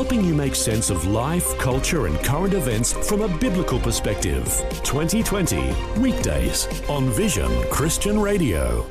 helping 0.00 0.24
you 0.24 0.34
make 0.34 0.54
sense 0.54 0.88
of 0.88 1.06
life, 1.08 1.58
culture, 1.58 2.06
and 2.06 2.18
current 2.20 2.54
events 2.54 2.94
from 3.06 3.20
a 3.20 3.28
biblical 3.36 3.78
perspective. 3.78 4.46
2020, 4.82 5.74
weekdays 6.00 6.66
on 6.88 7.10
Vision 7.10 7.50
Christian 7.64 8.18
Radio. 8.18 8.86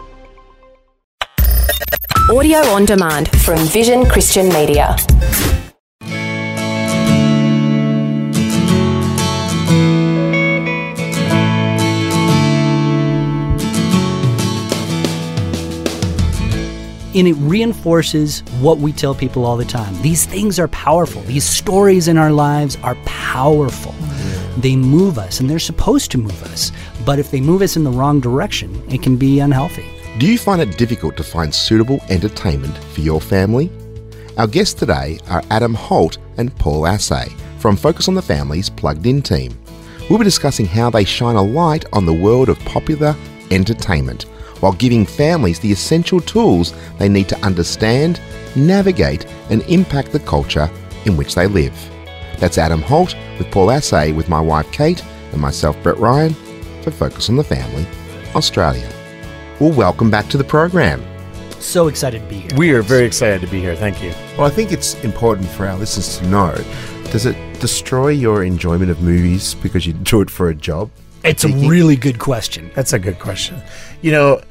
Audio 2.30 2.60
on 2.60 2.86
demand 2.86 3.28
from 3.42 3.58
Vision 3.70 4.06
Christian 4.06 4.50
Media. 4.50 4.96
And 17.20 17.28
it 17.28 17.34
reinforces 17.34 18.40
what 18.62 18.78
we 18.78 18.94
tell 18.94 19.14
people 19.14 19.46
all 19.46 19.58
the 19.58 19.66
time. 19.66 19.94
These 20.02 20.26
things 20.26 20.58
are 20.58 20.70
powerful. 20.70 21.22
These 21.24 21.44
stories 21.44 22.08
in 22.08 22.18
our 22.18 22.32
lives 22.32 22.78
are 22.82 22.96
powerful. 23.04 23.94
They 24.58 24.78
move 24.78 25.18
us, 25.20 25.42
and 25.42 25.50
they're 25.50 25.60
supposed 25.60 26.12
to 26.12 26.18
move 26.18 26.42
us. 26.44 26.72
But 27.06 27.20
if 27.20 27.30
they 27.30 27.42
move 27.42 27.62
us 27.62 27.76
in 27.76 27.84
the 27.84 27.92
wrong 27.92 28.22
direction, 28.22 28.82
it 28.90 29.04
can 29.04 29.18
be 29.18 29.42
unhealthy. 29.42 29.86
Do 30.18 30.28
you 30.28 30.38
find 30.38 30.62
it 30.62 30.78
difficult 30.78 31.18
to 31.18 31.24
find 31.24 31.54
suitable 31.54 32.00
entertainment 32.08 32.78
for 32.78 33.02
your 33.02 33.20
family? 33.20 33.70
Our 34.38 34.48
guests 34.48 34.74
today 34.74 35.20
are 35.30 35.44
Adam 35.50 35.74
Holz 35.74 36.20
and 36.38 36.56
Paul 36.56 36.84
Asay 36.84 37.38
from 37.60 37.76
Focus 37.76 38.08
on 38.08 38.16
the 38.16 38.22
Family's 38.22 38.70
Plugged 38.70 39.06
In 39.06 39.22
team. 39.22 39.60
We'll 40.10 40.20
be 40.20 40.24
discussing 40.24 40.68
how 40.68 40.90
they 40.90 41.04
shine 41.04 41.36
a 41.36 41.44
light 41.44 41.84
on 41.92 42.06
the 42.06 42.14
world 42.14 42.48
of 42.48 42.58
popular 42.60 43.14
entertainment 43.52 44.26
while 44.60 44.74
giving 44.74 45.06
families 45.06 45.60
the 45.60 45.72
essential 45.72 46.20
tools 46.20 46.74
they 46.98 47.10
need 47.10 47.30
to 47.30 47.46
understand, 47.46 48.20
navigate, 48.56 49.26
and 49.50 49.62
impact 49.64 50.12
the 50.12 50.20
culture 50.20 50.70
in 51.06 51.18
which 51.18 51.36
they 51.36 51.48
live. 51.48 51.74
That's 52.38 52.58
Adam 52.58 52.82
Holz 52.82 53.16
with 53.38 53.52
Paul 53.52 53.68
Asay 53.68 54.16
with 54.16 54.30
my 54.30 54.40
wife 54.40 54.72
Kate 54.72 55.04
and 55.32 55.42
myself 55.42 55.82
Brett 55.84 55.98
Ryan 55.98 56.34
for 56.82 56.92
Focus 56.92 57.30
on 57.30 57.36
the 57.36 57.44
Family, 57.44 57.86
Australia. 58.36 58.90
Well, 59.60 59.72
welcome 59.74 60.10
back 60.10 60.30
to 60.30 60.38
the 60.38 60.44
program. 60.44 61.04
So 61.60 61.88
excited 61.88 62.22
to 62.22 62.30
be 62.30 62.40
here. 62.40 62.52
We 62.56 62.72
are 62.72 62.82
very 62.82 63.06
excited 63.06 63.42
to 63.42 63.48
be 63.48 63.60
here. 63.60 63.76
Thank 63.76 64.02
you. 64.02 64.14
Well, 64.38 64.48
I 64.48 64.50
think 64.50 64.72
it's 64.72 64.96
important 65.04 65.48
for 65.50 65.66
our 65.68 65.78
listeners 65.78 66.18
to 66.20 66.28
know 66.28 66.56
does 67.12 67.26
it 67.26 67.36
destroy 67.60 68.10
your 68.10 68.44
enjoyment 68.44 68.92
of 68.92 69.02
movies 69.02 69.56
because 69.56 69.86
you 69.88 69.94
do 69.94 70.22
it 70.22 70.30
for 70.30 70.50
a 70.50 70.56
job? 70.56 70.92
It's 71.24 71.44
a 71.44 71.50
really 71.50 71.96
good 71.96 72.20
question. 72.20 72.72
That's 72.76 72.94
a 72.94 73.00
good 73.00 73.20
question. 73.20 73.62
You 74.02 74.12
know, 74.12 74.42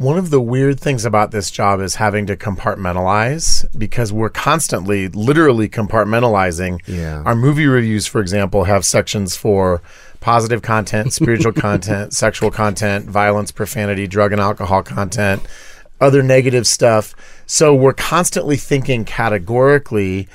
one 0.00 0.16
of 0.16 0.30
the 0.30 0.40
weird 0.40 0.80
things 0.80 1.04
about 1.04 1.30
this 1.30 1.50
job 1.50 1.78
is 1.78 1.96
having 1.96 2.24
to 2.24 2.34
compartmentalize 2.34 3.66
because 3.78 4.10
we're 4.10 4.30
constantly, 4.30 5.08
literally 5.08 5.68
compartmentalizing. 5.68 6.80
Yeah. 6.86 7.22
Our 7.26 7.34
movie 7.34 7.66
reviews, 7.66 8.06
for 8.06 8.22
example, 8.22 8.64
have 8.64 8.86
sections 8.86 9.36
for 9.36 9.82
positive 10.20 10.62
content, 10.62 11.12
spiritual 11.12 11.52
content, 11.68 12.14
sexual 12.14 12.50
content, 12.50 13.10
violence, 13.10 13.52
profanity, 13.52 14.06
drug 14.06 14.32
and 14.32 14.40
alcohol 14.40 14.82
content, 14.82 15.42
other 16.00 16.22
negative 16.22 16.66
stuff. 16.66 17.14
So 17.44 17.74
we're 17.74 17.92
constantly 17.92 18.56
thinking 18.56 19.04
categorically, 19.04 20.28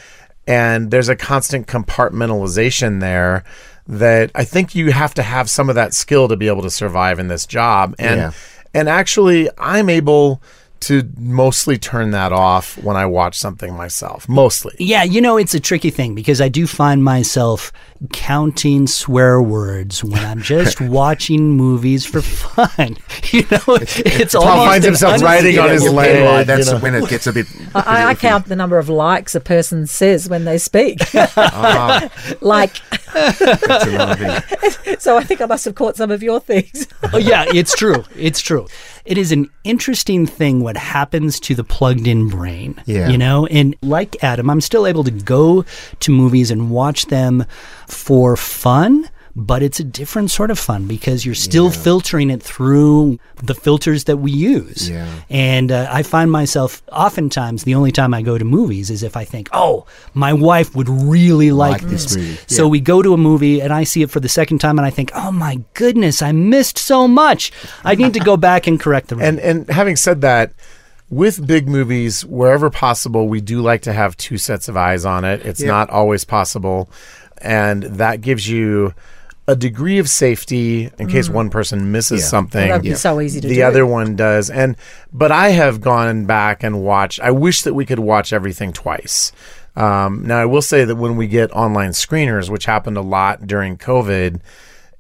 and 0.45 0.91
there's 0.91 1.09
a 1.09 1.15
constant 1.15 1.65
compartmentalization 1.65 2.99
there 2.99 3.43
that 3.87 4.29
I 4.35 4.43
think 4.43 4.75
you 4.75 4.91
have 4.91 5.15
to 5.15 5.23
have 5.23 5.49
some 5.49 5.69
of 5.69 5.75
that 5.75 5.95
skill 5.95 6.27
to 6.27 6.37
be 6.37 6.49
able 6.49 6.61
to 6.61 6.69
survive 6.69 7.17
in 7.17 7.29
this 7.29 7.47
job. 7.47 7.95
And 7.97 8.19
Yeah. 8.19 8.31
And 8.75 8.89
actually 8.89 9.49
I'm 9.57 9.89
able 9.89 10.41
to 10.81 11.09
mostly 11.17 11.77
turn 11.77 12.11
that 12.11 12.31
off 12.31 12.77
when 12.83 12.95
I 12.95 13.05
watch 13.05 13.35
something 13.35 13.73
myself. 13.73 14.27
Mostly. 14.29 14.75
Yeah, 14.77 15.03
you 15.03 15.19
know, 15.21 15.37
it's 15.37 15.53
a 15.55 15.59
tricky 15.59 15.89
thing 15.89 16.13
because 16.15 16.41
I 16.41 16.49
do 16.49 16.67
find 16.67 17.03
myself 17.03 17.71
counting 18.13 18.85
swear 18.85 19.41
words 19.41 20.03
when 20.03 20.23
I'm 20.23 20.41
just 20.43 20.79
watching 20.81 21.51
movies 21.51 22.05
for 22.05 22.21
fun. 22.21 22.97
You 23.31 23.41
know, 23.51 23.77
it's 23.79 24.33
Paul 24.35 24.43
almost 24.47 24.67
finds 24.69 24.85
himself 24.85 25.21
writing 25.21 25.57
on 25.57 25.69
his 25.69 25.83
Yeah, 25.83 25.89
leg. 25.89 26.47
that's 26.47 26.67
you 26.67 26.73
know. 26.73 26.79
when 26.79 26.95
it 26.95 27.09
gets 27.09 27.25
a 27.27 27.33
bit. 27.33 27.47
I, 27.75 28.05
I 28.09 28.15
count 28.15 28.45
the 28.45 28.55
number 28.55 28.77
of 28.77 28.87
likes 28.87 29.33
a 29.35 29.39
person 29.41 29.87
says 29.87 30.29
when 30.29 30.45
they 30.45 30.57
speak. 30.57 30.99
Ah, 31.35 32.09
like, 32.41 32.75
that's 33.13 33.41
another 33.41 34.41
thing. 34.41 34.95
so 34.99 35.17
I 35.17 35.23
think 35.23 35.41
I 35.41 35.45
must 35.47 35.65
have 35.65 35.75
caught 35.75 35.95
some 35.97 36.11
of 36.11 36.21
your 36.23 36.39
things. 36.39 36.87
oh, 37.13 37.17
yeah, 37.17 37.45
it's 37.47 37.75
true. 37.75 38.03
It's 38.15 38.39
true. 38.41 38.67
It 39.05 39.19
is 39.19 39.31
an 39.31 39.49
interesting 39.63 40.25
thing 40.25 40.61
what 40.61 40.77
happens 40.77 41.39
to 41.41 41.53
the 41.53 41.63
plugged 41.63 42.07
in 42.07 42.27
brain. 42.27 42.81
Yeah. 42.85 43.09
You 43.09 43.19
know, 43.19 43.45
and 43.45 43.75
like 43.81 44.23
Adam, 44.23 44.49
I'm 44.49 44.61
still 44.61 44.87
able 44.87 45.03
to 45.03 45.11
go 45.11 45.63
to 45.99 46.11
movies 46.11 46.49
and 46.49 46.71
watch 46.71 47.05
them 47.05 47.45
for 47.87 48.35
fun. 48.35 49.09
But 49.37 49.61
it's 49.61 49.81
a 49.81 49.83
different 49.83 50.31
sort 50.31 50.49
of 50.49 50.57
fun 50.57 50.87
because 50.87 51.25
you're 51.25 51.35
still 51.35 51.69
filtering 51.69 52.29
it 52.29 52.41
through 52.41 53.19
the 53.43 53.53
filters 53.53 54.05
that 54.05 54.17
we 54.17 54.31
use. 54.31 54.89
Yeah. 54.89 55.13
And 55.29 55.73
uh, 55.73 55.89
I 55.91 56.03
find 56.03 56.31
myself 56.31 56.81
oftentimes 56.89 57.65
the 57.65 57.75
only 57.75 57.91
time 57.91 58.13
I 58.13 58.21
go 58.21 58.37
to 58.37 58.45
movies 58.45 58.89
is 58.89 59.03
if 59.03 59.17
I 59.17 59.25
think, 59.25 59.49
oh, 59.51 59.85
my 60.13 60.31
wife 60.31 60.73
would 60.73 60.87
really 60.87 61.51
like, 61.51 61.81
Like 61.81 61.91
this 61.91 62.15
movie. 62.15 62.37
So 62.47 62.69
we 62.69 62.79
go 62.79 63.01
to 63.01 63.13
a 63.13 63.17
movie 63.17 63.59
and 63.61 63.73
I 63.73 63.83
see 63.83 64.01
it 64.03 64.09
for 64.09 64.21
the 64.21 64.29
second 64.29 64.59
time 64.59 64.79
and 64.79 64.85
I 64.85 64.89
think, 64.89 65.11
oh 65.13 65.31
my 65.31 65.59
goodness, 65.73 66.21
I 66.21 66.31
missed 66.31 66.77
so 66.77 67.05
much. 67.05 67.51
I 67.83 67.95
need 67.95 68.13
to 68.13 68.21
go 68.21 68.37
back 68.49 68.67
and 68.67 68.79
correct 68.79 69.09
the 69.09 69.17
And 69.17 69.39
and 69.41 69.69
having 69.69 69.97
said 69.97 70.21
that, 70.21 70.53
with 71.09 71.45
big 71.45 71.67
movies, 71.67 72.23
wherever 72.25 72.69
possible, 72.69 73.27
we 73.27 73.41
do 73.41 73.61
like 73.61 73.81
to 73.81 73.91
have 73.91 74.15
two 74.15 74.37
sets 74.37 74.69
of 74.69 74.77
eyes 74.77 75.03
on 75.03 75.25
it. 75.25 75.45
It's 75.45 75.61
Yeah. 75.61 75.67
not 75.67 75.89
always 75.89 76.23
possible, 76.23 76.89
and 77.41 77.83
that 77.83 78.21
gives 78.21 78.47
you 78.49 78.93
a 79.47 79.55
degree 79.55 79.99
of 79.99 80.09
safety 80.09 80.89
in 80.97 81.07
case 81.07 81.29
one 81.29 81.49
person 81.51 81.91
misses 81.91 82.21
Yeah. 82.21 82.27
something. 82.27 82.67
That'd 82.67 82.81
be 82.83 82.95
so 82.95 83.21
easy 83.21 83.39
to 83.41 83.47
the 83.47 83.55
do. 83.55 83.63
other 83.63 83.85
one 83.85 84.15
does, 84.15 84.49
and 84.49 84.75
but 85.13 85.31
I 85.31 85.49
have 85.49 85.81
gone 85.81 86.25
back 86.25 86.63
and 86.63 86.81
watched. 86.81 87.19
I 87.21 87.31
wish 87.31 87.61
that 87.61 87.73
we 87.75 87.85
could 87.85 87.99
watch 87.99 88.33
everything 88.33 88.73
twice. 88.73 89.31
Um, 89.75 90.23
now 90.25 90.39
I 90.39 90.45
will 90.45 90.61
say 90.61 90.85
that 90.85 90.95
when 90.95 91.15
we 91.17 91.27
get 91.27 91.51
online 91.51 91.91
screeners, 91.91 92.49
which 92.49 92.65
happened 92.65 92.97
a 92.97 93.01
lot 93.01 93.45
during 93.45 93.77
COVID, 93.77 94.39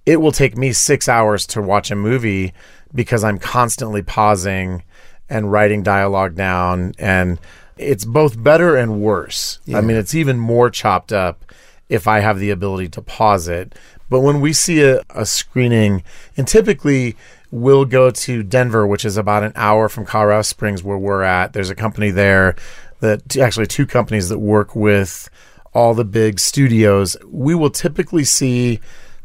it 0.05 0.17
will 0.21 0.33
take 0.33 0.55
me 0.57 0.73
six 0.73 1.07
hours 1.09 1.47
to 1.47 1.61
watch 1.61 1.89
a 1.89 1.95
movie 1.95 2.53
because 2.93 3.23
I'm 3.23 3.39
constantly 3.39 4.01
pausing 4.03 4.83
and 5.29 5.51
writing 5.51 5.81
dialogue 5.81 6.35
down. 6.35 6.93
And 6.99 7.39
it's 7.77 8.05
both 8.05 8.41
better 8.41 8.75
and 8.75 9.01
worse. 9.01 9.59
I 9.73 9.81
mean, 9.81 9.97
it's 9.97 10.13
even 10.13 10.37
more 10.37 10.69
chopped 10.69 11.11
up 11.11 11.51
if 11.89 12.07
I 12.07 12.19
have 12.19 12.39
the 12.39 12.51
ability 12.51 12.89
to 12.89 13.01
pause 13.01 13.47
it. 13.47 13.73
But 14.09 14.21
when 14.21 14.41
we 14.41 14.53
see 14.53 14.83
a, 14.83 15.01
a 15.09 15.25
screening, 15.25 16.03
and 16.37 16.47
typically 16.47 17.15
we'll 17.51 17.85
go 17.85 18.11
to 18.11 18.43
Denver, 18.43 18.85
which 18.85 19.05
is 19.05 19.17
about 19.17 19.43
an 19.43 19.53
hour 19.55 19.87
from 19.87 20.05
Colorado 20.05 20.41
Springs, 20.41 20.83
where 20.83 20.97
we're 20.97 21.23
at. 21.23 21.53
There's 21.53 21.69
a 21.69 21.75
company 21.75 22.11
there 22.11 22.55
that 22.99 23.37
actually 23.37 23.67
two 23.67 23.85
companies 23.85 24.29
that 24.29 24.39
work 24.39 24.75
with 24.75 25.29
all 25.73 25.93
the 25.93 26.05
big 26.05 26.39
studios. 26.39 27.17
We 27.25 27.55
will 27.55 27.69
typically 27.69 28.23
see 28.23 28.79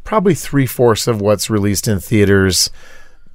probably 0.04 0.34
three 0.34 0.66
fourths 0.66 1.06
of 1.06 1.20
what's 1.20 1.50
released 1.50 1.88
in 1.88 2.00
theaters 2.00 2.70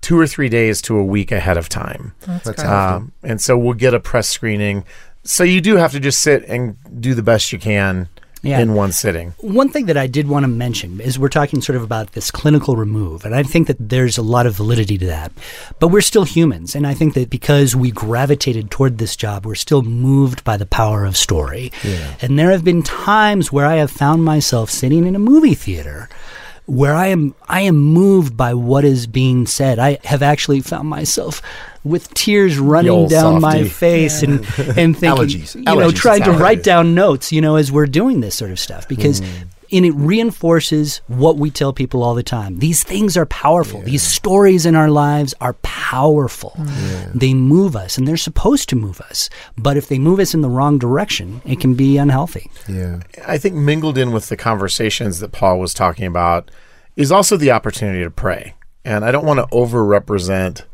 two 0.01 0.19
or 0.19 0.27
three 0.27 0.49
days 0.49 0.81
to 0.83 0.97
a 0.97 1.03
week 1.03 1.31
ahead 1.31 1.57
of 1.57 1.67
time. 1.67 2.13
That's 2.21 2.45
Um, 2.63 3.11
and 3.23 3.41
so 3.41 3.57
we'll 3.57 3.73
get 3.73 3.93
a 3.93 3.99
press 3.99 4.29
screening. 4.29 4.85
So 5.23 5.43
you 5.43 5.61
do 5.61 5.77
have 5.77 5.93
to 5.93 5.99
just 5.99 6.19
sit 6.19 6.43
and 6.45 6.77
do 7.01 7.15
the 7.15 7.23
best 7.23 7.51
you 7.51 7.57
can 7.57 8.07
Yeah. 8.45 8.59
in 8.59 8.73
one 8.73 8.91
sitting. 8.91 9.33
One 9.39 9.69
thing 9.69 9.87
that 9.87 9.97
I 9.97 10.07
did 10.07 10.27
want 10.27 10.43
to 10.43 10.47
mention 10.47 11.01
is 11.01 11.17
we're 11.17 11.29
talking 11.29 11.61
sort 11.61 11.75
of 11.75 11.83
about 11.83 12.11
this 12.13 12.31
clinical 12.31 12.75
remove, 12.75 13.25
and 13.25 13.33
I 13.35 13.43
think 13.43 13.67
that 13.67 13.77
there's 13.89 14.17
a 14.17 14.21
lot 14.21 14.45
of 14.45 14.55
validity 14.55 14.97
to 14.99 15.05
that. 15.07 15.31
But 15.79 15.87
we're 15.89 16.01
still 16.01 16.23
humans, 16.25 16.75
and 16.75 16.85
I 16.85 16.93
think 16.93 17.13
that 17.15 17.29
because 17.29 17.75
we 17.75 17.91
gravitated 17.91 18.69
toward 18.71 18.97
this 18.97 19.15
job, 19.15 19.45
we're 19.45 19.55
still 19.55 19.81
moved 19.81 20.43
by 20.43 20.57
the 20.57 20.65
power 20.65 21.05
of 21.05 21.17
story. 21.17 21.71
And 22.21 22.37
there 22.37 22.51
have 22.51 22.63
been 22.63 22.83
times 22.83 23.51
where 23.51 23.65
I 23.65 23.75
have 23.75 23.91
found 23.91 24.23
myself 24.23 24.69
sitting 24.69 25.05
in 25.05 25.15
a 25.15 25.19
movie 25.19 25.55
theater 25.55 26.09
where 26.67 26.95
I 26.95 27.07
am 27.07 27.35
I 27.47 27.61
am 27.61 27.77
moved 27.77 28.35
by 28.35 28.53
what 28.53 28.83
is 28.83 29.05
being 29.07 29.45
said. 29.45 29.77
I 29.79 29.99
have 30.03 30.23
actually 30.23 30.61
found 30.61 30.89
myself 30.89 31.41
with 31.85 32.11
tears 32.15 32.57
running 32.57 33.07
down 33.07 33.39
my 33.39 33.59
softy. 33.59 33.69
face 33.69 34.23
and 34.23 34.39
and 34.77 34.97
thinking, 34.97 35.27
Allergies. 35.27 35.55
you 35.55 35.61
know, 35.61 35.77
Allergies, 35.77 35.95
trying 35.95 36.23
to 36.23 36.31
write 36.31 36.63
down 36.63 36.95
notes, 36.95 37.31
you 37.31 37.39
know, 37.39 37.55
as 37.55 37.71
we're 37.71 37.85
doing 37.85 38.19
this 38.19 38.35
sort 38.35 38.51
of 38.51 38.59
stuff 38.59 38.87
because 38.87 39.21
mm. 39.21 39.47
and 39.71 39.85
it 39.85 39.91
reinforces 39.91 41.01
what 41.07 41.37
we 41.37 41.51
tell 41.51 41.71
people 41.73 42.03
all 42.03 42.15
the 42.15 42.23
time. 42.23 42.57
These 42.57 42.83
things 42.83 43.15
are 43.15 43.27
powerful. 43.27 43.81
These 43.81 44.01
stories 44.01 44.65
in 44.65 44.75
our 44.75 44.89
lives 44.89 45.35
are 45.39 45.53
powerful. 45.61 46.53
Mm. 46.57 47.13
They 47.13 47.35
move 47.35 47.75
us 47.75 47.97
and 47.97 48.07
they're 48.07 48.17
supposed 48.17 48.67
to 48.69 48.75
move 48.75 48.99
us. 49.01 49.29
But 49.55 49.77
if 49.77 49.87
they 49.87 49.99
move 49.99 50.19
us 50.19 50.33
in 50.33 50.41
the 50.41 50.49
wrong 50.49 50.79
direction, 50.79 51.41
it 51.45 51.59
can 51.59 51.75
be 51.75 51.97
unhealthy. 51.97 52.49
Yeah. 52.67 53.01
I 53.27 53.37
think 53.37 53.55
mingled 53.55 53.97
in 53.97 54.11
with 54.11 54.29
the 54.29 54.37
conversations 54.37 55.19
that 55.19 55.31
Paul 55.31 55.59
was 55.59 55.73
talking 55.73 56.05
about 56.05 56.49
is 56.95 57.11
also 57.11 57.37
the 57.37 57.51
opportunity 57.51 58.03
to 58.03 58.11
pray. 58.11 58.55
And 58.83 59.05
I 59.05 59.11
don't 59.11 59.25
want 59.25 59.39
to 59.39 59.47
over 59.51 59.83
represent 59.85 60.65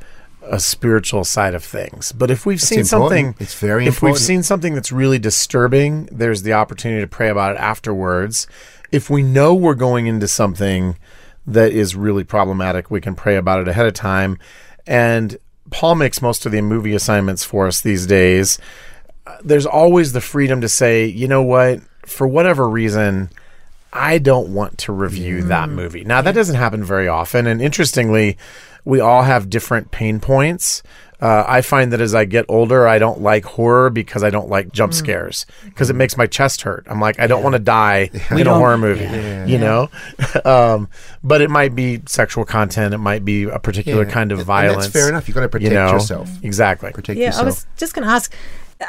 a 0.51 0.59
spiritual 0.59 1.23
side 1.23 1.55
of 1.55 1.63
things. 1.63 2.11
But 2.11 2.29
if 2.29 2.45
we've 2.45 2.61
seen 2.61 2.79
important. 2.81 3.09
something, 3.09 3.35
It's 3.39 3.57
very 3.57 3.87
if 3.87 4.01
we've 4.03 4.17
seen 4.17 4.43
something 4.43 4.75
that's 4.75 4.91
really 4.91 5.17
disturbing, 5.17 6.09
there's 6.11 6.43
the 6.43 6.53
opportunity 6.53 7.01
to 7.01 7.07
pray 7.07 7.29
about 7.29 7.55
it 7.55 7.59
afterwards. 7.59 8.47
If 8.91 9.09
we 9.09 9.23
know 9.23 9.55
we're 9.55 9.75
going 9.75 10.07
into 10.07 10.27
something 10.27 10.97
that 11.47 11.71
is 11.71 11.95
really 11.95 12.25
problematic, 12.25 12.91
we 12.91 12.99
can 12.99 13.15
pray 13.15 13.37
about 13.37 13.61
it 13.61 13.69
ahead 13.69 13.85
of 13.85 13.93
time. 13.93 14.37
And 14.85 15.37
Paul 15.69 15.95
makes 15.95 16.21
most 16.21 16.45
of 16.45 16.51
the 16.51 16.61
movie 16.61 16.93
assignments 16.93 17.45
for 17.45 17.65
us 17.65 17.79
these 17.79 18.05
days. 18.05 18.59
Uh, 19.25 19.37
There's 19.43 19.65
always 19.65 20.11
the 20.11 20.21
freedom 20.21 20.59
to 20.59 20.69
say, 20.69 21.05
you 21.05 21.29
know 21.29 21.43
what, 21.43 21.79
for 22.05 22.27
whatever 22.27 22.67
reason, 22.67 23.29
I 23.93 24.17
don't 24.19 24.53
want 24.53 24.77
to 24.79 24.93
review 24.93 25.43
that 25.43 25.69
movie. 25.69 26.03
Now, 26.03 26.21
that 26.21 26.33
doesn't 26.35 26.55
happen 26.55 26.83
very 26.83 27.07
often. 27.07 27.45
And 27.47 27.61
interestingly, 27.61 28.37
we 28.85 28.99
all 28.99 29.23
have 29.23 29.49
different 29.49 29.91
pain 29.91 30.19
points. 30.19 30.81
Uh, 31.19 31.45
I 31.47 31.61
find 31.61 31.93
that 31.93 32.01
as 32.01 32.15
I 32.15 32.25
get 32.25 32.45
older, 32.49 32.87
I 32.87 32.97
don't 32.97 33.21
like 33.21 33.45
horror 33.45 33.91
because 33.91 34.23
I 34.23 34.31
don't 34.31 34.49
like 34.49 34.71
jump 34.71 34.91
scares 34.91 35.45
because 35.65 35.91
it 35.91 35.95
makes 35.95 36.17
my 36.17 36.25
chest 36.25 36.61
hurt. 36.63 36.87
I'm 36.89 36.99
like, 36.99 37.19
I 37.19 37.27
don't 37.27 37.43
want 37.43 37.53
to 37.53 37.59
die 37.59 38.09
in 38.31 38.39
a 38.39 38.43
don't- 38.43 38.57
horror 38.57 38.77
movie, 38.79 39.03
you 39.51 39.59
know? 39.59 39.89
um, 40.45 40.89
but 41.23 41.41
it 41.41 41.51
might 41.51 41.75
be 41.75 42.01
sexual 42.07 42.43
content. 42.43 42.95
It 42.95 42.97
might 42.97 43.23
be 43.23 43.43
a 43.43 43.59
particular 43.59 44.03
Yeah. 44.05 44.09
kind 44.11 44.31
of 44.31 44.39
And- 44.39 44.41
and 44.41 44.47
violence. 44.47 44.85
that's 44.87 44.93
fair 44.93 45.09
enough. 45.09 45.27
You've 45.27 45.35
got 45.35 45.41
to 45.41 45.45
you 45.45 45.49
protect 45.69 45.73
know? 45.73 45.91
yourself. 45.91 46.29
Exactly. 46.41 46.91
Protect 46.91 47.19
Yeah, 47.19 47.27
yourself. 47.27 47.43
I 47.43 47.45
was 47.45 47.67
just 47.77 47.93
going 47.93 48.07
to 48.07 48.11
ask: 48.11 48.33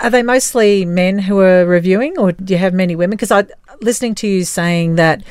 Are 0.02 0.08
they 0.08 0.22
mostly 0.22 0.86
men 0.86 1.18
who 1.18 1.38
are 1.40 1.66
reviewing, 1.66 2.16
or 2.18 2.32
do 2.32 2.54
you 2.54 2.58
have 2.58 2.72
many 2.72 2.96
women? 2.96 3.10
Because 3.10 3.30
I 3.30 3.44
listening 3.82 4.14
to 4.16 4.26
you 4.26 4.44
saying 4.44 4.96
that 4.96 5.22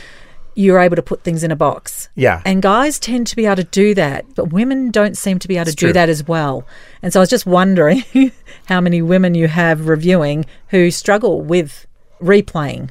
you're 0.54 0.80
able 0.80 0.98
to 0.98 1.02
put 1.02 1.24
things 1.24 1.44
in 1.44 1.52
a 1.52 1.56
box. 1.56 2.10
Yeah. 2.16 2.42
And 2.46 2.62
guys 2.62 3.00
tend 3.00 3.28
to 3.28 3.36
be 3.38 3.46
able 3.46 3.56
to 3.58 3.64
do 3.64 3.94
that, 3.96 4.26
but 4.36 4.52
women 4.52 4.92
don't 4.92 5.16
seem 5.16 5.40
to 5.40 5.48
be 5.48 5.56
able 5.56 5.66
to 5.66 5.70
It's 5.72 5.76
do 5.80 5.88
true. 5.88 5.94
that 5.94 6.10
as 6.10 6.28
well. 6.28 6.66
And 7.02 7.14
so 7.14 7.20
I 7.20 7.22
was 7.22 7.30
just 7.30 7.46
wondering 7.46 8.04
how 8.66 8.82
many 8.82 9.02
women 9.02 9.34
you 9.34 9.48
have 9.48 9.88
reviewing 9.88 10.46
who 10.68 10.92
struggle 10.92 11.42
with 11.42 11.88
replaying. 12.22 12.90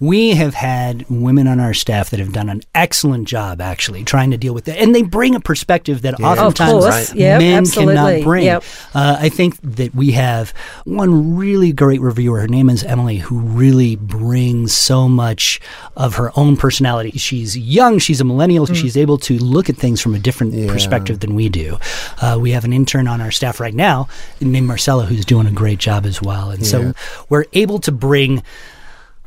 We 0.00 0.30
have 0.30 0.54
had 0.54 1.04
women 1.08 1.46
on 1.46 1.60
our 1.60 1.74
staff 1.74 2.10
that 2.10 2.18
have 2.20 2.32
done 2.32 2.48
an 2.48 2.62
excellent 2.74 3.28
job 3.28 3.60
actually 3.60 4.04
trying 4.04 4.30
to 4.32 4.36
deal 4.36 4.54
with 4.54 4.66
it. 4.68 4.76
And 4.78 4.94
they 4.94 5.02
bring 5.02 5.34
a 5.34 5.40
perspective 5.40 6.02
that 6.02 6.20
oftentimes 6.20 6.70
course. 6.72 7.10
Right. 7.10 7.18
Yep, 7.18 7.40
men 7.40 7.58
absolutely. 7.58 7.94
cannot 7.94 8.24
bring. 8.24 8.44
Yep. 8.44 8.64
Uh, 8.94 9.16
I 9.20 9.28
think 9.28 9.60
that 9.62 9.94
we 9.94 10.12
have 10.12 10.50
one 10.84 11.36
really 11.36 11.72
great 11.72 12.00
reviewer. 12.00 12.40
Her 12.40 12.48
name 12.48 12.68
is 12.68 12.82
Emily, 12.82 13.18
who 13.18 13.38
really 13.38 13.96
brings 13.96 14.72
so 14.72 15.08
much 15.08 15.60
of 15.96 16.16
her 16.16 16.32
own 16.36 16.56
personality. 16.56 17.12
She's 17.12 17.56
young, 17.56 17.98
she's 17.98 18.20
a 18.20 18.24
millennial, 18.24 18.66
Mm. 18.66 18.74
she's 18.76 18.96
able 18.96 19.18
to 19.18 19.38
look 19.38 19.68
at 19.68 19.76
things 19.76 20.00
from 20.00 20.14
a 20.14 20.18
different 20.18 20.68
perspective 20.68 21.20
than 21.20 21.34
we 21.34 21.48
do. 21.48 21.78
Uh, 22.20 22.38
we 22.40 22.50
have 22.52 22.64
an 22.64 22.72
intern 22.72 23.06
on 23.08 23.20
our 23.20 23.30
staff 23.30 23.60
right 23.60 23.74
now 23.74 24.08
named 24.40 24.66
Marcella 24.66 25.04
who's 25.06 25.24
doing 25.24 25.46
a 25.46 25.52
great 25.52 25.78
job 25.78 26.06
as 26.06 26.20
well. 26.22 26.50
And 26.50 26.66
so 26.66 26.92
we're 27.28 27.44
able 27.52 27.78
to 27.80 27.92
bring 27.92 28.42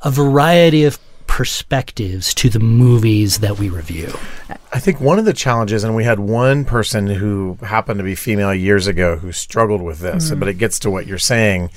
a 0.05 0.11
variety 0.11 0.85
of 0.85 0.99
perspectives 1.27 2.33
to 2.35 2.47
the 2.49 2.59
movies 2.59 3.39
that 3.39 3.59
we 3.59 3.67
review. 3.67 4.13
I 4.71 4.79
think 4.79 5.01
one 5.01 5.19
of 5.19 5.25
the 5.25 5.33
challenges, 5.33 5.83
and 5.83 5.95
we 5.95 6.05
had 6.05 6.19
one 6.19 6.63
person 6.63 7.07
who 7.07 7.57
happened 7.61 7.97
to 7.97 8.03
be 8.03 8.15
female 8.15 8.53
years 8.53 8.87
ago 8.87 9.17
who 9.17 9.33
struggled 9.33 9.81
with 9.81 9.99
this, 9.99 10.31
but 10.31 10.47
it 10.47 10.53
gets 10.53 10.79
to 10.79 10.91
what 10.91 11.07
you're 11.07 11.17
saying. 11.17 11.71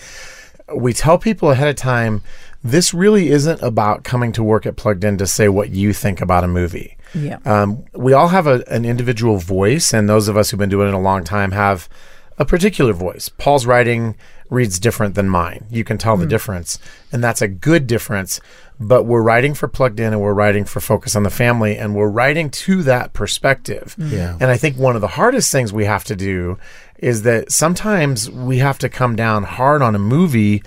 We 0.73 0.93
tell 0.93 1.19
people 1.19 1.51
ahead 1.51 1.69
of 1.69 1.77
time 1.77 2.23
this 2.63 2.93
really 2.93 3.31
isn't 3.31 3.63
about 3.63 4.05
coming 4.05 4.33
to 4.33 4.43
work 4.43 4.67
at 4.67 4.77
Plugged 4.77 5.03
In 5.03 5.17
to 5.19 5.27
say 5.27 5.49
what 5.49 5.71
you 5.71 5.93
think 5.93 6.21
about 6.21 6.45
a 6.45 6.49
movie. 6.49 6.97
Yeah. 7.15 7.39
Um, 7.45 7.85
we 7.95 8.13
all 8.13 8.29
have 8.29 8.47
a, 8.47 8.63
an 8.69 8.85
individual 8.85 9.39
voice, 9.39 9.95
and 9.95 10.09
those 10.09 10.29
of 10.29 10.37
us 10.37 10.51
who've 10.51 10.59
been 10.59 10.69
doing 10.69 10.89
it 10.89 10.95
a 10.95 10.99
long 10.99 11.25
time 11.25 11.53
have 11.53 11.89
a 12.37 12.45
particular 12.45 12.93
voice. 12.93 13.29
Paul's 13.29 13.67
writing 13.67 14.17
reads 14.51 14.79
different 14.79 15.15
than 15.15 15.29
mine. 15.29 15.67
You 15.71 15.85
can 15.85 15.99
tell 15.99 16.17
the 16.17 16.25
hmm. 16.25 16.31
difference, 16.31 16.79
and 17.13 17.23
that's 17.23 17.43
a 17.43 17.49
good 17.49 17.87
difference. 17.87 18.41
But 18.81 19.05
we're 19.05 19.23
writing 19.23 19.55
for 19.55 19.67
Plugged 19.67 19.99
In 19.99 20.13
and 20.13 20.23
we're 20.23 20.35
writing 20.35 20.65
for 20.65 20.81
Focus 20.81 21.17
on 21.17 21.25
the 21.25 21.31
Family, 21.31 21.77
and 21.77 21.95
we're 21.95 22.09
writing 22.09 22.51
to 22.51 22.83
that 22.85 23.13
perspective. 23.13 23.95
Hmm. 23.95 24.09
Yeah. 24.09 24.37
And 24.41 24.51
I 24.51 24.57
think 24.57 24.77
one 24.77 24.95
of 24.95 25.01
the 25.01 25.09
hardest 25.09 25.51
things 25.51 25.73
we 25.73 25.85
have 25.85 26.05
to 26.05 26.17
do 26.17 26.59
is 26.99 27.23
that 27.23 27.53
sometimes 27.53 28.31
we 28.31 28.59
have 28.59 28.79
to 28.79 28.89
come 28.89 29.17
down 29.17 29.45
hard 29.45 29.83
on 29.83 29.95
a 29.95 29.99
movie 29.99 30.63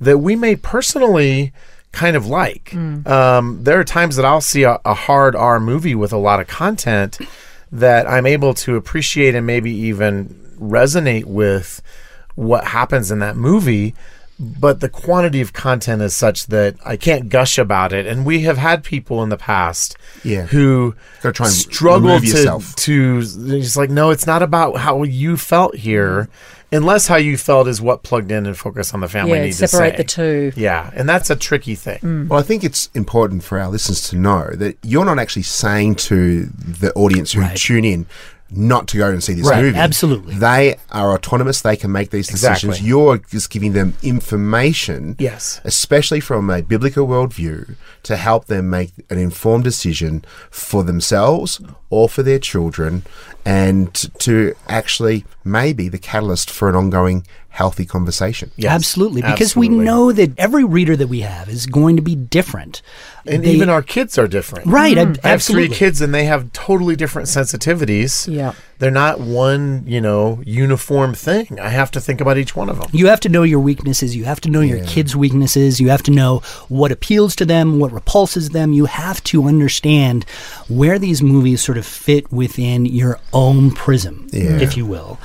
that 0.00 0.18
we 0.18 0.36
may 0.36 0.56
personally 0.56 1.52
kind 1.92 2.16
of 2.16 2.26
like. 2.26 2.70
Hmm. 2.70 3.06
Um, 3.06 3.64
there 3.64 3.78
are 3.78 3.84
times 3.84 4.16
that 4.16 4.24
I'll 4.24 4.40
see 4.40 4.64
a, 4.64 4.80
a 4.84 4.94
hard 4.94 5.36
R 5.36 5.60
movie 5.60 5.94
with 5.94 6.12
a 6.12 6.18
lot 6.18 6.40
of 6.40 6.48
content 6.48 7.18
that 7.70 8.08
I'm 8.08 8.26
able 8.26 8.54
to 8.54 8.76
appreciate 8.76 9.34
and 9.34 9.46
maybe 9.46 9.70
even 9.70 10.28
resonate 10.58 11.24
with 11.24 11.80
what 12.34 12.64
happens 12.68 13.10
in 13.10 13.18
that 13.20 13.36
movie. 13.36 13.94
But 14.40 14.80
the 14.80 14.88
quantity 14.88 15.40
of 15.40 15.52
content 15.52 16.02
is 16.02 16.16
such 16.16 16.46
that 16.48 16.74
I 16.84 16.96
can't 16.96 17.28
gush 17.28 17.58
about 17.58 17.92
it. 17.92 18.06
And 18.06 18.26
we 18.26 18.40
have 18.40 18.58
had 18.58 18.82
people 18.82 19.22
in 19.22 19.28
the 19.28 19.36
past 19.36 19.96
Yeah. 20.24 20.46
who 20.46 20.96
Gotta 21.22 21.32
try 21.34 21.46
and 21.46 21.54
struggle 21.54 22.18
to, 22.18 22.26
yourself. 22.26 22.74
to 22.76 23.22
it's 23.22 23.76
like 23.76 23.90
no 23.90 24.10
it's 24.10 24.26
not 24.26 24.42
about 24.42 24.78
how 24.78 25.04
you 25.04 25.36
felt 25.36 25.76
here 25.76 26.28
unless 26.72 27.06
how 27.06 27.16
you 27.16 27.36
felt 27.36 27.68
is 27.68 27.80
what 27.82 28.02
plugged 28.02 28.32
in 28.32 28.46
and 28.46 28.56
focus 28.56 28.94
on 28.94 29.00
the 29.00 29.08
family 29.08 29.34
Yeah, 29.34 29.44
need 29.44 29.52
to 29.52 29.68
separate 29.68 29.90
say. 29.92 29.96
the 29.98 30.04
two. 30.04 30.52
yeah 30.56 30.90
and 30.96 31.06
that's 31.08 31.28
a 31.30 31.36
tricky 31.36 31.74
thing 31.76 31.98
mm. 32.00 32.28
Well, 32.28 32.40
I 32.40 32.42
think 32.42 32.64
it's 32.64 32.88
important 32.94 33.44
for 33.44 33.60
our 33.60 33.68
listeners 33.68 34.08
to 34.08 34.16
know 34.16 34.50
that 34.54 34.76
you're 34.82 35.04
not 35.04 35.18
actually 35.20 35.42
saying 35.42 35.96
to 35.96 36.46
the 36.46 36.92
audience 36.94 37.32
who 37.32 37.42
Right. 37.42 37.56
tune 37.56 37.84
in 37.84 38.06
not 38.54 38.88
to 38.88 38.98
go 38.98 39.08
and 39.10 39.22
see 39.22 39.32
this 39.34 39.48
Right, 39.48 39.62
movie. 39.62 39.78
absolutely. 39.78 40.34
They 40.36 40.76
are 40.90 41.12
autonomous. 41.12 41.60
They 41.62 41.76
can 41.76 41.90
make 41.92 42.10
these 42.10 42.28
decisions. 42.28 42.64
Exactly. 42.76 42.88
You're 42.88 43.18
just 43.18 43.50
giving 43.50 43.72
them 43.72 43.94
information. 44.02 45.16
Yes. 45.18 45.60
Especially 45.64 46.20
from 46.20 46.50
a 46.50 46.62
biblical 46.62 47.06
worldview 47.06 47.76
to 48.04 48.16
help 48.16 48.46
them 48.46 48.68
make 48.70 48.92
an 49.10 49.18
informed 49.18 49.64
decision 49.64 50.24
for 50.50 50.82
themselves 50.82 51.60
or 51.90 52.08
for 52.08 52.22
their 52.22 52.38
children 52.38 53.02
and 53.44 53.92
to 54.18 54.54
actually 54.68 55.24
maybe 55.44 55.88
the 55.88 55.98
catalyst 55.98 56.50
for 56.50 56.68
an 56.68 56.74
ongoing 56.76 57.26
healthy 57.52 57.84
conversation. 57.84 58.50
Yes, 58.56 58.72
absolutely, 58.72 59.22
because 59.22 59.54
we 59.54 59.68
know 59.68 60.10
that 60.10 60.36
every 60.38 60.64
reader 60.64 60.96
that 60.96 61.06
we 61.08 61.20
have 61.20 61.48
is 61.48 61.66
going 61.66 61.96
to 61.96 62.02
be 62.02 62.14
different. 62.16 62.82
and 63.24 63.44
They- 63.44 63.52
even 63.52 63.68
our 63.68 63.82
kids 63.82 64.18
are 64.18 64.26
different 64.26 64.66
right, 64.66 64.98
ab- 64.98 65.20
I 65.22 65.28
have 65.28 65.42
three 65.44 65.68
kids 65.68 66.00
and 66.00 66.12
they 66.12 66.24
have 66.24 66.50
totally 66.52 66.96
different 66.96 67.28
sensitivities 67.28 68.26
Yeah. 68.26 68.52
they're 68.80 68.90
not 68.90 69.20
one 69.20 69.84
you 69.86 70.00
know 70.00 70.40
uniform 70.44 71.14
thing 71.14 71.46
I 71.62 71.68
have 71.68 71.92
to 71.92 72.00
think 72.00 72.20
about 72.20 72.36
each 72.36 72.56
one 72.56 72.68
of 72.68 72.80
them 72.80 72.88
You 72.92 73.06
have 73.06 73.20
to 73.20 73.28
know 73.28 73.44
your 73.44 73.60
weaknesses. 73.60 74.16
You 74.16 74.24
have 74.24 74.40
to 74.40 74.50
know 74.50 74.60
your 74.60 74.82
kids' 74.86 75.14
weaknesses. 75.14 75.78
You 75.80 75.88
have 75.90 76.02
to 76.04 76.10
know 76.10 76.42
what 76.68 76.90
appeals 76.90 77.36
to 77.36 77.44
them, 77.44 77.78
what 77.78 77.92
repulses 77.92 78.48
them. 78.50 78.72
You 78.72 78.86
have 78.86 79.22
to 79.24 79.44
understand 79.46 80.24
where 80.68 80.98
these 80.98 81.22
movies 81.22 81.60
sort 81.62 81.78
of 81.78 81.86
fit 81.86 82.24
within 82.32 82.86
your 82.86 83.20
own 83.32 83.70
prism, 83.70 84.26
Yeah. 84.32 84.58
if 84.66 84.76
you 84.76 84.84
will. 84.84 85.20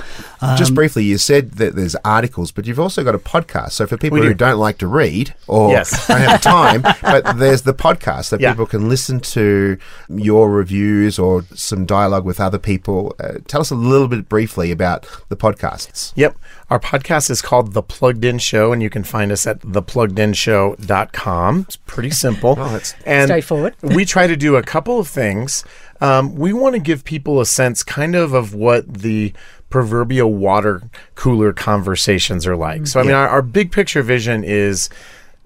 Just 0.56 0.70
um, 0.70 0.74
briefly, 0.76 1.02
you 1.04 1.18
said 1.18 1.52
that 1.54 1.74
there's 1.74 1.96
articles, 2.18 2.50
but 2.50 2.66
you've 2.66 2.80
also 2.80 3.04
got 3.04 3.14
a 3.14 3.18
podcast. 3.18 3.72
So 3.72 3.86
for 3.86 3.96
people 3.96 4.18
We 4.18 4.26
who 4.26 4.32
do. 4.34 4.46
don't 4.46 4.58
like 4.58 4.78
to 4.78 4.88
read 4.88 5.34
or 5.46 5.70
Yes. 5.70 6.06
don't 6.08 6.20
have 6.20 6.42
time, 6.42 6.82
but 7.02 7.38
there's 7.38 7.62
the 7.62 7.74
podcast 7.74 8.30
that 8.30 8.40
Yeah. 8.40 8.52
people 8.52 8.66
can 8.66 8.88
listen 8.88 9.20
to 9.38 9.78
your 10.08 10.50
reviews 10.50 11.18
or 11.18 11.44
some 11.54 11.86
dialogue 11.86 12.24
with 12.24 12.40
other 12.40 12.58
people. 12.58 13.14
Uh, 13.20 13.34
tell 13.46 13.60
us 13.60 13.70
a 13.70 13.74
little 13.76 14.08
bit 14.08 14.28
briefly 14.28 14.72
about 14.72 15.06
the 15.28 15.36
podcasts. 15.36 16.12
Yep. 16.16 16.36
Our 16.70 16.80
podcast 16.80 17.30
is 17.30 17.40
called 17.40 17.72
The 17.72 17.82
Plugged 17.82 18.24
In 18.24 18.38
Show, 18.38 18.72
and 18.72 18.82
you 18.82 18.90
can 18.90 19.04
find 19.04 19.30
us 19.32 19.46
at 19.46 19.60
thepluggedinshow.com. 19.60 21.64
It's 21.68 21.76
pretty 21.76 22.10
simple. 22.10 22.56
Oh, 22.58 22.72
that's 22.72 22.94
and 23.06 23.28
straightforward. 23.28 23.74
we 23.82 24.04
try 24.04 24.26
to 24.26 24.36
do 24.36 24.56
a 24.56 24.62
couple 24.62 24.98
of 24.98 25.08
things. 25.08 25.64
Um, 26.00 26.34
we 26.36 26.52
want 26.52 26.74
to 26.74 26.80
give 26.80 27.04
people 27.04 27.40
a 27.40 27.46
sense 27.46 27.82
kind 27.82 28.14
of 28.14 28.32
of 28.34 28.54
what 28.54 28.92
the 28.92 29.32
proverbial 29.70 30.32
water 30.32 30.82
cooler 31.14 31.52
conversations 31.52 32.46
are 32.46 32.56
like. 32.56 32.86
So, 32.86 33.00
I 33.00 33.02
mean, 33.02 33.14
our, 33.14 33.28
our 33.28 33.42
big 33.42 33.72
picture 33.72 34.02
vision 34.02 34.44
is, 34.44 34.88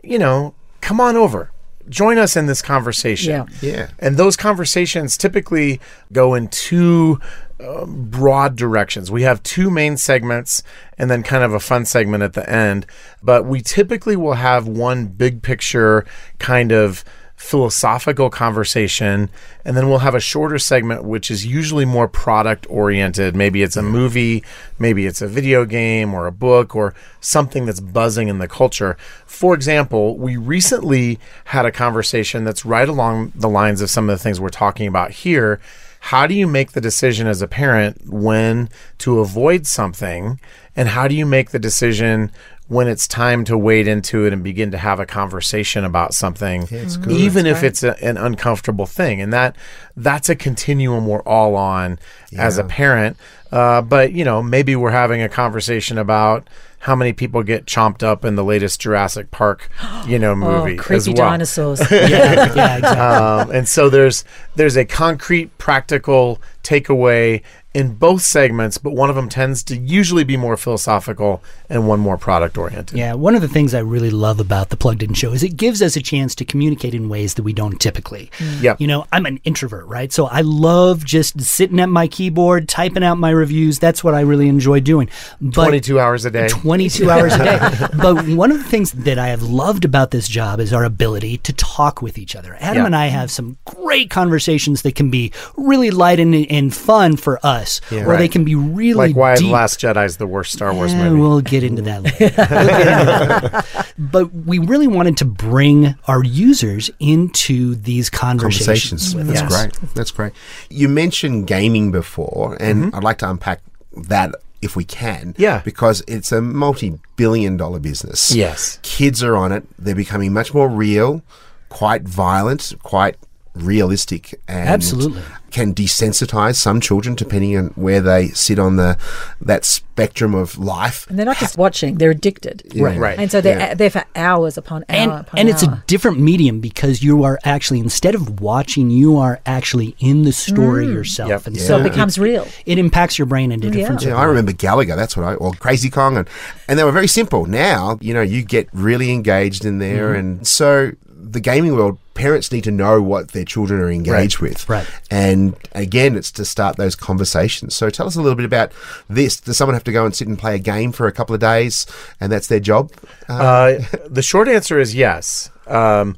you 0.02 0.18
know, 0.18 0.54
come 0.80 1.00
on 1.00 1.16
over. 1.16 1.50
Join 1.88 2.16
us 2.18 2.36
in 2.36 2.46
this 2.46 2.62
conversation. 2.62 3.32
Yeah. 3.32 3.46
Yeah. 3.60 3.90
And 3.98 4.16
those 4.16 4.36
conversations 4.36 5.16
typically 5.16 5.80
go 6.12 6.34
in 6.34 6.46
two 6.48 7.20
um, 7.60 8.08
broad 8.08 8.56
directions. 8.56 9.10
We 9.10 9.22
have 9.22 9.42
two 9.42 9.70
main 9.70 9.96
segments 9.96 10.62
and 10.96 11.10
then 11.10 11.22
kind 11.22 11.42
of 11.42 11.52
a 11.52 11.60
fun 11.60 11.84
segment 11.84 12.22
at 12.22 12.34
the 12.34 12.48
end. 12.48 12.86
But 13.22 13.44
we 13.44 13.60
typically 13.60 14.14
will 14.14 14.34
have 14.34 14.68
one 14.68 15.06
big 15.06 15.42
picture 15.42 16.06
kind 16.38 16.70
of 16.70 17.04
philosophical 17.42 18.30
conversation 18.30 19.28
and 19.64 19.76
then 19.76 19.88
we'll 19.88 19.98
have 19.98 20.14
a 20.14 20.20
shorter 20.20 20.60
segment 20.60 21.02
which 21.02 21.28
is 21.28 21.44
usually 21.44 21.84
more 21.84 22.06
product 22.06 22.64
oriented 22.70 23.34
maybe 23.34 23.64
it's 23.64 23.76
a 23.76 23.82
movie 23.82 24.44
maybe 24.78 25.06
it's 25.06 25.20
a 25.20 25.26
video 25.26 25.64
game 25.64 26.14
or 26.14 26.28
a 26.28 26.32
book 26.32 26.76
or 26.76 26.94
something 27.20 27.66
that's 27.66 27.80
buzzing 27.80 28.28
in 28.28 28.38
the 28.38 28.46
culture. 28.46 28.96
For 29.26 29.54
example 29.54 30.16
we 30.16 30.36
recently 30.36 31.18
had 31.46 31.66
a 31.66 31.72
conversation 31.72 32.44
that's 32.44 32.64
right 32.64 32.88
along 32.88 33.32
the 33.34 33.48
lines 33.48 33.80
of 33.80 33.90
some 33.90 34.08
of 34.08 34.16
the 34.16 34.22
things 34.22 34.40
we're 34.40 34.48
talking 34.48 34.86
about 34.86 35.10
here 35.10 35.60
how 36.06 36.26
do 36.26 36.34
you 36.34 36.48
make 36.48 36.72
the 36.72 36.80
decision 36.80 37.28
as 37.28 37.42
a 37.42 37.46
parent 37.46 38.08
when 38.12 38.68
to 38.98 39.20
avoid 39.20 39.68
something? 39.68 40.40
And 40.74 40.88
how 40.88 41.06
do 41.06 41.14
you 41.14 41.24
make 41.24 41.52
the 41.52 41.60
decision 41.60 42.32
when 42.66 42.88
it's 42.88 43.06
time 43.06 43.44
to 43.44 43.56
wade 43.56 43.86
into 43.86 44.24
it 44.24 44.32
and 44.32 44.42
begin 44.42 44.72
to 44.72 44.78
have 44.78 44.98
a 44.98 45.06
conversation 45.06 45.84
about 45.84 46.12
something 46.12 46.66
even 47.08 47.46
if 47.46 47.62
it's 47.62 47.82
a, 47.84 48.04
an 48.04 48.16
uncomfortable 48.16 48.84
thing? 48.84 49.20
And 49.20 49.32
that 49.32 49.54
that's 49.96 50.28
a 50.28 50.34
continuum 50.34 51.06
we're 51.06 51.22
all 51.22 51.54
on 51.54 52.00
as 52.36 52.58
a 52.58 52.64
parent. 52.64 53.16
Uh, 53.52 53.80
but 53.80 54.12
you 54.12 54.24
know 54.24 54.42
maybe 54.42 54.74
we're 54.74 54.90
having 54.90 55.22
a 55.22 55.28
conversation 55.28 55.98
about 55.98 56.48
how 56.82 56.96
many 56.96 57.12
people 57.12 57.42
get 57.44 57.64
chomped 57.64 58.02
up 58.02 58.24
in 58.24 58.34
the 58.34 58.42
latest 58.44 58.80
Jurassic 58.80 59.30
Park, 59.30 59.70
you 60.06 60.18
know, 60.18 60.34
movie 60.36 60.78
Oh, 60.78 60.94
as 60.94 61.06
well. 61.08 61.16
dinosaurs. 61.16 61.80
yeah, 61.90 62.06
yeah, 62.08 62.46
exactly. 62.46 62.88
Um, 62.98 63.50
and 63.52 63.68
so 63.68 63.88
there's 63.88 64.24
there's 64.56 64.76
a 64.76 64.84
concrete, 64.84 65.56
practical 65.58 66.40
takeaway 66.62 67.42
in 67.74 67.94
both 67.94 68.20
segments, 68.20 68.76
but 68.76 68.92
one 68.92 69.08
of 69.08 69.16
them 69.16 69.30
tends 69.30 69.62
to 69.62 69.74
usually 69.74 70.24
be 70.24 70.36
more 70.36 70.58
philosophical 70.58 71.42
and 71.70 71.88
one 71.88 71.98
more 71.98 72.18
product 72.18 72.58
oriented. 72.58 72.98
Yeah, 72.98 73.14
one 73.14 73.34
of 73.34 73.40
the 73.40 73.48
things 73.48 73.72
I 73.72 73.78
really 73.78 74.10
love 74.10 74.40
about 74.40 74.68
the 74.68 74.76
Plugged 74.76 75.02
In 75.02 75.14
Show 75.14 75.32
is 75.32 75.42
it 75.42 75.56
gives 75.56 75.80
us 75.80 75.96
a 75.96 76.02
chance 76.02 76.34
to 76.34 76.44
communicate 76.44 76.94
in 76.94 77.08
ways 77.08 77.32
that 77.34 77.44
we 77.44 77.54
don't 77.54 77.80
typically. 77.80 78.30
Mm. 78.38 78.62
Yep. 78.62 78.80
You 78.82 78.86
know, 78.88 79.06
I'm 79.10 79.24
an 79.24 79.40
introvert, 79.44 79.86
right? 79.86 80.12
So 80.12 80.26
I 80.26 80.42
love 80.42 81.02
just 81.06 81.40
sitting 81.40 81.80
at 81.80 81.88
my 81.88 82.08
keyboard, 82.08 82.68
typing 82.68 83.02
out 83.02 83.16
my 83.16 83.30
reviews. 83.30 83.78
That's 83.78 84.04
what 84.04 84.12
I 84.12 84.20
really 84.20 84.48
enjoy 84.48 84.80
doing. 84.80 85.08
But 85.40 85.64
22 85.68 85.98
hours 85.98 86.26
a 86.26 86.30
day. 86.30 86.48
22 86.48 87.10
hours 87.10 87.32
a 87.32 87.38
day. 87.38 87.86
But 87.96 88.28
one 88.28 88.50
of 88.52 88.58
the 88.58 88.64
things 88.64 88.92
that 88.92 89.18
I 89.18 89.28
have 89.28 89.42
loved 89.44 89.86
about 89.86 90.10
this 90.10 90.28
job 90.28 90.60
is 90.60 90.74
our 90.74 90.84
ability 90.84 91.38
to 91.38 91.54
talk 91.54 92.02
with 92.02 92.18
each 92.18 92.36
other. 92.36 92.54
Adam 92.60 92.82
Yeah. 92.82 92.86
and 92.86 92.96
I 92.96 93.06
have 93.06 93.30
some 93.30 93.56
great 93.64 94.10
conversations 94.10 94.82
that 94.82 94.94
can 94.94 95.10
be 95.10 95.32
really 95.56 95.90
light 95.90 96.20
and, 96.20 96.34
and 96.52 96.72
fun 96.74 97.16
for 97.16 97.44
us, 97.44 97.80
or 97.90 98.16
they 98.16 98.28
can 98.28 98.44
be 98.44 98.54
really 98.54 98.94
like 98.94 99.16
why 99.16 99.34
deep. 99.34 99.46
The 99.46 99.52
Last 99.52 99.80
Jedi 99.80 100.04
is 100.04 100.18
the 100.18 100.26
worst 100.26 100.52
Star 100.52 100.72
Wars 100.74 100.92
Yeah, 100.92 101.08
movie. 101.08 101.20
We'll 101.20 101.40
get 101.40 101.64
into 101.64 101.82
that 101.82 102.02
later. 102.02 102.18
We'll 102.52 102.60
into 102.60 103.50
that. 103.50 103.92
But 103.98 104.32
we 104.32 104.58
really 104.58 104.86
wanted 104.86 105.16
to 105.18 105.24
bring 105.24 105.94
our 106.06 106.22
users 106.22 106.90
into 107.00 107.74
these 107.74 108.10
conversations. 108.10 109.12
conversations. 109.12 109.14
with 109.14 109.26
That's 109.28 109.42
us. 109.42 109.78
great. 109.78 109.94
That's 109.94 110.10
great. 110.10 110.32
You 110.68 110.88
mentioned 110.88 111.46
gaming 111.46 111.90
before, 111.90 112.56
and 112.60 112.84
mm-hmm. 112.84 112.96
I'd 112.96 113.04
like 113.04 113.18
to 113.18 113.30
unpack 113.30 113.60
that 113.96 114.34
if 114.60 114.76
we 114.76 114.84
can. 114.84 115.34
Yeah. 115.38 115.62
Because 115.64 116.02
it's 116.06 116.32
a 116.32 116.40
multi 116.40 116.98
billion 117.16 117.56
dollar 117.56 117.80
business. 117.80 118.34
Yes. 118.34 118.78
Kids 118.82 119.22
are 119.22 119.36
on 119.36 119.52
it. 119.52 119.64
They're 119.78 119.94
becoming 119.94 120.32
much 120.32 120.52
more 120.54 120.68
real, 120.68 121.22
quite 121.68 122.02
violent, 122.02 122.74
quite 122.82 123.16
realistic 123.54 124.40
and 124.48 124.68
Absolutely. 124.68 125.20
can 125.50 125.74
desensitize 125.74 126.56
some 126.56 126.80
children 126.80 127.14
depending 127.14 127.56
on 127.58 127.66
where 127.74 128.00
they 128.00 128.28
sit 128.28 128.58
on 128.58 128.76
the 128.76 128.96
that 129.42 129.64
spectrum 129.66 130.34
of 130.34 130.58
life. 130.58 131.06
And 131.10 131.18
they're 131.18 131.26
not 131.26 131.36
just 131.36 131.58
watching; 131.58 131.96
they're 131.98 132.12
addicted. 132.12 132.62
Right. 132.74 132.98
Right. 132.98 133.18
And 133.18 133.30
so 133.30 133.42
they're 133.42 133.58
Yeah. 133.58 133.74
there 133.74 133.90
for 133.90 134.04
hours 134.16 134.56
upon 134.56 134.84
hour 134.88 134.98
And, 134.98 135.10
upon 135.12 135.38
and 135.38 135.48
it's 135.50 135.62
a 135.62 135.84
different 135.86 136.18
medium 136.18 136.60
because 136.60 137.02
you 137.02 137.24
are 137.24 137.38
actually 137.44 137.80
instead 137.80 138.14
of 138.14 138.40
watching, 138.40 138.90
you 138.90 139.18
are 139.18 139.40
actually 139.44 139.94
in 139.98 140.22
the 140.22 140.32
story 140.32 140.86
mm. 140.86 140.94
yourself, 140.94 141.28
Yep. 141.28 141.46
and 141.48 141.56
so 141.58 141.66
so 141.66 141.80
it 141.80 141.82
becomes 141.84 142.18
real. 142.18 142.46
it 142.64 142.78
impacts 142.78 143.18
your 143.18 143.26
brain 143.26 143.52
in 143.52 143.62
a 143.62 143.70
different. 143.70 144.02
Yeah. 144.02 144.10
Yeah, 144.10 144.16
I 144.16 144.24
remember 144.24 144.52
Galaga. 144.52 144.96
That's 144.96 145.16
what 145.16 145.26
I 145.26 145.34
or 145.34 145.52
Crazy 145.52 145.90
Kong, 145.90 146.16
and 146.16 146.28
and 146.68 146.78
they 146.78 146.84
were 146.84 146.92
very 146.92 147.08
simple. 147.08 147.44
Now 147.44 147.98
you 148.00 148.14
know 148.14 148.22
you 148.22 148.42
get 148.42 148.68
really 148.72 149.12
engaged 149.12 149.66
in 149.66 149.78
there, 149.78 150.10
mm-hmm. 150.10 150.18
and 150.18 150.46
so 150.46 150.92
the 151.06 151.40
gaming 151.40 151.76
world. 151.76 151.98
Parents 152.14 152.52
need 152.52 152.64
to 152.64 152.70
know 152.70 153.00
what 153.00 153.32
their 153.32 153.44
children 153.44 153.80
are 153.80 153.90
engaged 153.90 154.38
with, 154.38 154.68
Right. 154.68 154.86
And 155.10 155.56
again, 155.72 156.16
it's 156.16 156.30
to 156.32 156.44
start 156.44 156.76
those 156.76 156.94
conversations. 156.94 157.74
So 157.74 157.90
tell 157.90 158.06
us 158.06 158.16
a 158.16 158.22
little 158.22 158.36
bit 158.36 158.44
about 158.44 158.72
this. 159.08 159.40
Does 159.40 159.56
someone 159.56 159.74
have 159.74 159.84
to 159.84 159.92
go 159.92 160.04
and 160.04 160.14
sit 160.14 160.28
and 160.28 160.38
play 160.38 160.54
a 160.54 160.58
game 160.58 160.92
for 160.92 161.06
a 161.06 161.12
couple 161.12 161.34
of 161.34 161.40
days, 161.40 161.86
and 162.20 162.30
that's 162.30 162.46
their 162.48 162.60
job? 162.60 162.92
Uh, 163.28 163.78
the 164.06 164.22
short 164.22 164.48
answer 164.48 164.78
is 164.78 164.94
yes. 164.94 165.50
Um, 165.66 166.16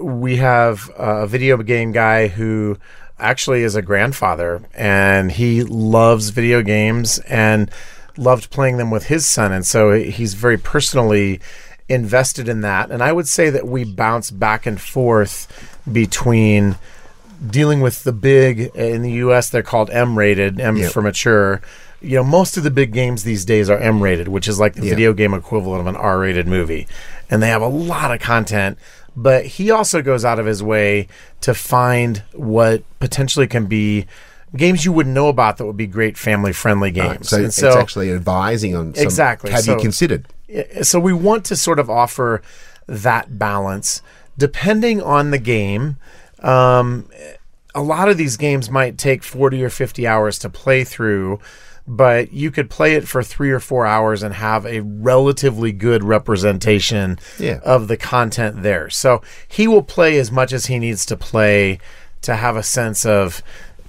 we 0.00 0.36
have 0.36 0.90
a 0.96 1.26
video 1.26 1.56
game 1.58 1.92
guy 1.92 2.28
who 2.28 2.78
actually 3.18 3.62
is 3.62 3.74
a 3.74 3.82
grandfather, 3.82 4.62
and 4.74 5.32
he 5.32 5.62
loves 5.62 6.30
video 6.30 6.62
games 6.62 7.18
and 7.20 7.70
loved 8.16 8.50
playing 8.50 8.76
them 8.76 8.90
with 8.90 9.06
his 9.06 9.26
son, 9.26 9.52
and 9.52 9.66
so 9.66 9.92
he's 9.92 10.34
very 10.34 10.58
personally 10.58 11.40
invested 11.88 12.48
in 12.48 12.60
that. 12.62 12.90
And 12.90 13.02
I 13.02 13.12
would 13.12 13.28
say 13.28 13.50
that 13.50 13.66
we 13.66 13.84
bounce 13.84 14.30
back 14.30 14.66
and 14.66 14.80
forth 14.80 15.46
between 15.90 16.76
dealing 17.50 17.80
with 17.80 18.04
the 18.04 18.12
big 18.12 18.70
in 18.74 19.02
the 19.02 19.10
US 19.12 19.50
they're 19.50 19.62
called 19.62 19.90
M 19.90 20.16
rated, 20.18 20.60
M 20.60 20.76
Yep. 20.76 20.92
for 20.92 21.02
mature. 21.02 21.60
You 22.00 22.16
know, 22.16 22.24
most 22.24 22.56
of 22.56 22.62
the 22.64 22.70
big 22.70 22.92
games 22.92 23.24
these 23.24 23.44
days 23.44 23.68
are 23.70 23.78
M 23.78 24.00
rated, 24.00 24.28
which 24.28 24.48
is 24.48 24.58
like 24.60 24.74
the 24.74 24.84
Yeah. 24.86 24.90
video 24.90 25.12
game 25.12 25.34
equivalent 25.34 25.80
of 25.80 25.86
an 25.86 25.96
R 25.96 26.18
rated 26.20 26.46
movie. 26.46 26.86
And 27.30 27.42
they 27.42 27.48
have 27.48 27.62
a 27.62 27.66
lot 27.68 28.12
of 28.12 28.20
content, 28.20 28.78
but 29.16 29.44
he 29.46 29.70
also 29.70 30.02
goes 30.02 30.24
out 30.24 30.38
of 30.38 30.46
his 30.46 30.62
way 30.62 31.08
to 31.42 31.54
find 31.54 32.22
what 32.32 32.82
potentially 33.00 33.46
can 33.46 33.66
be 33.66 34.06
games 34.56 34.84
you 34.84 34.92
wouldn't 34.92 35.14
know 35.14 35.28
about 35.28 35.56
that 35.56 35.64
would 35.66 35.76
be 35.78 35.86
great 35.86 36.16
family 36.18 36.52
friendly 36.52 36.90
games. 36.90 37.30
so, 37.30 37.38
And 37.38 37.46
it's 37.46 37.62
actually 37.62 38.12
advising 38.12 38.76
on 38.76 38.94
some, 38.94 39.02
Exactly. 39.02 39.50
Have 39.50 39.62
So- 39.64 39.74
you 39.76 39.80
considered? 39.80 40.26
So 40.82 40.98
we 41.00 41.12
want 41.12 41.44
to 41.46 41.56
sort 41.56 41.78
of 41.78 41.88
offer 41.90 42.42
that 42.86 43.38
balance 43.38 44.02
depending 44.38 45.00
on 45.02 45.30
the 45.30 45.38
game 45.38 45.96
um, 46.40 47.08
a 47.74 47.82
lot 47.82 48.08
of 48.08 48.16
these 48.18 48.36
games 48.36 48.68
might 48.70 48.98
take 48.98 49.22
40 49.22 49.62
or 49.62 49.70
50 49.70 50.06
hours 50.06 50.38
to 50.40 50.48
play 50.50 50.84
through 50.84 51.38
but 51.86 52.32
you 52.32 52.50
could 52.52 52.70
play 52.70 52.94
it 52.94 53.08
for 53.08 53.22
three 53.24 53.50
or 53.50 53.58
four 53.58 53.86
hours 53.86 54.22
and 54.22 54.34
have 54.34 54.64
a 54.66 54.80
relatively 54.80 55.72
good 55.72 56.04
representation 56.04 57.18
Yeah. 57.38 57.58
of 57.64 57.88
the 57.88 57.96
content 57.96 58.62
there 58.62 58.88
so 58.90 59.20
he 59.48 59.66
will 59.68 59.82
play 59.82 60.18
as 60.18 60.30
much 60.30 60.52
as 60.52 60.66
he 60.66 60.78
needs 60.78 61.04
to 61.06 61.16
play 61.16 61.78
to 62.22 62.36
have 62.36 62.56
a 62.56 62.62
sense 62.62 63.04
of 63.04 63.42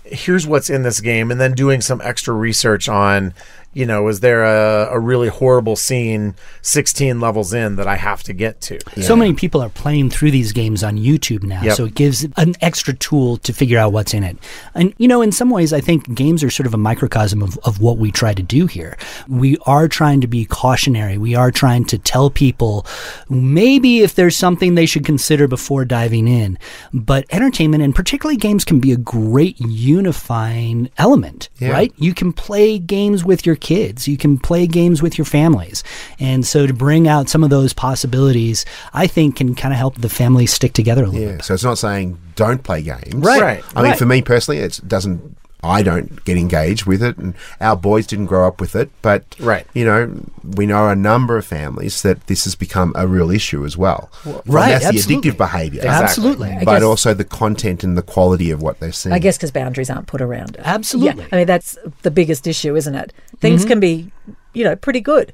here's 0.05 0.45
what's 0.45 0.69
in 0.69 0.83
this 0.83 0.99
game 0.99 1.31
and 1.31 1.39
then 1.39 1.53
doing 1.53 1.81
some 1.81 2.01
extra 2.01 2.33
research 2.33 2.89
on 2.89 3.33
you 3.73 3.85
know 3.85 4.07
is 4.07 4.19
there 4.19 4.43
a, 4.43 4.89
a 4.91 4.99
really 4.99 5.27
horrible 5.29 5.75
scene 5.75 6.35
16 6.61 7.19
levels 7.19 7.53
in 7.53 7.75
that 7.75 7.87
i 7.87 7.95
have 7.95 8.23
to 8.23 8.33
get 8.33 8.61
to 8.61 8.77
So 9.01 9.15
many 9.15 9.33
people 9.33 9.61
are 9.61 9.69
playing 9.69 10.09
through 10.09 10.31
these 10.31 10.51
games 10.51 10.83
on 10.83 10.97
YouTube 10.97 11.43
now, 11.43 11.61
Yep. 11.63 11.75
so 11.77 11.85
it 11.85 11.95
gives 11.95 12.25
an 12.37 12.53
extra 12.61 12.93
tool 12.93 13.37
to 13.37 13.53
figure 13.53 13.77
out 13.79 13.91
what's 13.93 14.13
in 14.13 14.23
it. 14.23 14.37
And, 14.75 14.93
you 14.97 15.07
know, 15.07 15.21
in 15.21 15.31
some 15.31 15.49
ways, 15.49 15.73
I 15.73 15.81
think 15.81 16.13
games 16.13 16.43
are 16.43 16.49
sort 16.49 16.67
of 16.67 16.73
a 16.73 16.77
microcosm 16.77 17.41
of, 17.41 17.57
of 17.63 17.79
what 17.81 17.97
we 17.97 18.11
try 18.11 18.33
to 18.33 18.43
do 18.43 18.67
here. 18.67 18.97
We 19.27 19.57
are 19.65 19.87
trying 19.87 20.21
to 20.21 20.27
be 20.27 20.45
cautionary. 20.45 21.17
We 21.17 21.35
are 21.35 21.51
trying 21.51 21.85
to 21.85 21.97
tell 21.97 22.29
people 22.29 22.85
maybe 23.29 24.01
if 24.01 24.15
there's 24.15 24.37
something 24.37 24.75
they 24.75 24.85
should 24.85 25.05
consider 25.05 25.47
before 25.47 25.85
diving 25.85 26.27
in. 26.27 26.57
But 26.93 27.25
entertainment, 27.31 27.83
and 27.83 27.93
particularly 27.95 28.37
games, 28.37 28.63
can 28.65 28.79
be 28.79 28.91
a 28.91 28.97
great 28.97 29.59
unifying 29.59 30.89
element, 30.97 31.49
right? 31.61 31.93
You 31.97 32.13
can 32.13 32.33
play 32.33 32.79
games 32.79 33.23
with 33.23 33.45
your 33.45 33.55
kids, 33.63 34.07
you 34.07 34.17
can 34.17 34.37
play 34.37 34.67
games 34.67 35.01
with 35.01 35.17
your 35.17 35.25
families. 35.25 35.83
And 36.19 36.45
so 36.45 36.67
to 36.67 36.73
bring 36.73 37.07
out 37.07 37.29
some 37.29 37.43
of 37.43 37.49
those 37.49 37.73
possibilities, 37.73 38.65
I 38.93 39.07
think 39.07 39.37
can 39.37 39.55
kind 39.55 39.73
of 39.73 39.79
help 39.79 39.95
the 39.95 40.09
family 40.09 40.45
stick 40.45 40.73
together 40.73 41.03
a 41.05 41.07
little 41.07 41.21
Yeah. 41.21 41.35
bit. 41.37 41.45
So 41.45 41.55
it's 41.55 41.63
not 41.63 41.79
saying 41.79 42.19
don't 42.35 42.61
play 42.61 42.83
games. 42.83 43.15
Right. 43.15 43.41
Right. 43.41 43.63
I 43.75 43.81
mean, 43.81 43.91
Right. 43.91 43.97
for 43.97 44.05
me 44.05 44.21
personally, 44.21 44.59
it 44.61 44.79
doesn't. 44.87 45.37
I 45.63 45.81
don't 45.81 46.23
get 46.25 46.37
engaged 46.37 46.85
with 46.85 47.01
it, 47.01 47.17
and 47.17 47.33
our 47.61 47.75
boys 47.75 48.05
didn't 48.05 48.25
grow 48.25 48.47
up 48.47 48.59
with 48.59 48.75
it. 48.75 48.89
But 49.01 49.23
Right. 49.39 49.65
you 49.73 49.85
know, 49.85 50.11
we 50.43 50.65
know 50.65 50.89
a 50.89 50.95
number 50.95 51.37
of 51.37 51.45
families 51.45 52.01
that 52.01 52.27
this 52.27 52.43
has 52.43 52.55
become 52.55 52.91
a 52.95 53.07
real 53.07 53.31
issue 53.31 53.65
as 53.65 53.77
well. 53.77 54.11
Well, 54.25 54.43
right, 54.45 54.71
that's 54.71 54.85
absolutely. 54.85 55.31
the 55.31 55.35
addictive 55.35 55.37
behavior, 55.37 55.81
Exactly. 55.81 56.03
Absolutely. 56.05 56.51
I 56.51 56.63
but 56.65 56.73
guess- 56.75 56.83
also 56.83 57.13
the 57.13 57.23
content 57.23 57.83
and 57.83 57.97
the 57.97 58.01
quality 58.01 58.51
of 58.51 58.61
what 58.61 58.79
they're 58.79 58.91
seeing. 58.91 59.13
I 59.13 59.19
guess 59.19 59.37
because 59.37 59.51
boundaries 59.51 59.89
aren't 59.89 60.07
put 60.07 60.21
around 60.21 60.55
it. 60.55 60.61
Absolutely. 60.63 61.23
Yeah, 61.23 61.29
I 61.31 61.35
mean, 61.37 61.47
that's 61.47 61.77
the 62.01 62.11
biggest 62.11 62.45
issue, 62.47 62.75
isn't 62.75 62.95
it? 62.95 63.13
Things 63.39 63.61
mm-hmm. 63.61 63.69
can 63.69 63.79
be, 63.79 64.11
you 64.53 64.63
know, 64.63 64.75
pretty 64.75 65.01
good, 65.01 65.33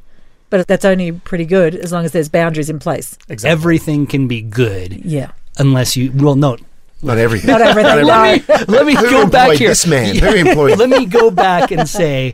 but 0.49 0.67
that's 0.67 0.85
only 0.85 1.11
pretty 1.11 1.45
good 1.45 1.75
as 1.75 1.91
long 1.91 2.05
as 2.05 2.11
there's 2.11 2.29
boundaries 2.29 2.69
in 2.69 2.79
place. 2.79 3.17
exactly 3.27 3.51
Everything 3.51 4.05
can 4.07 4.27
be 4.27 4.41
good 4.41 4.93
Yeah. 5.05 5.31
unless 5.57 5.95
you, 5.97 6.11
well, 6.15 6.35
no. 6.35 6.57
Not 7.01 7.17
everything. 7.17 7.49
Not 7.49 7.61
everything. 7.61 8.05
Let 8.05 8.47
me, 8.47 8.55
let 8.67 8.85
me 8.85 8.93
go 8.95 9.25
back 9.27 9.53
here. 9.57 9.69
this 9.69 9.87
man? 9.87 10.15
Who 10.17 10.33
employed- 10.33 10.77
Let 10.77 10.89
me 10.89 11.05
go 11.05 11.31
back 11.31 11.71
and 11.71 11.87
say 11.87 12.33